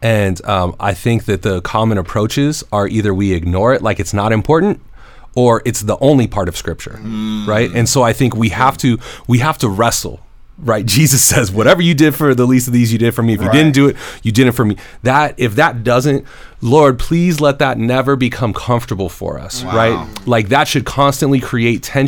[0.00, 4.14] And um, I think that the common approaches are either we ignore it like it's
[4.14, 4.80] not important
[5.34, 7.46] or it's the only part of Scripture, mm.
[7.46, 7.70] right?
[7.74, 10.20] And so I think we have to we have to wrestle,
[10.58, 10.84] right?
[10.96, 13.34] Jesus says, "Whatever you did for the least of these, you did for me.
[13.34, 13.52] If you Right.
[13.54, 16.24] didn't do it, you did it for me." That if that doesn't,
[16.60, 19.74] Lord, please let that never become comfortable for us, Wow.
[19.76, 20.26] right?
[20.26, 22.02] Like that should constantly create tension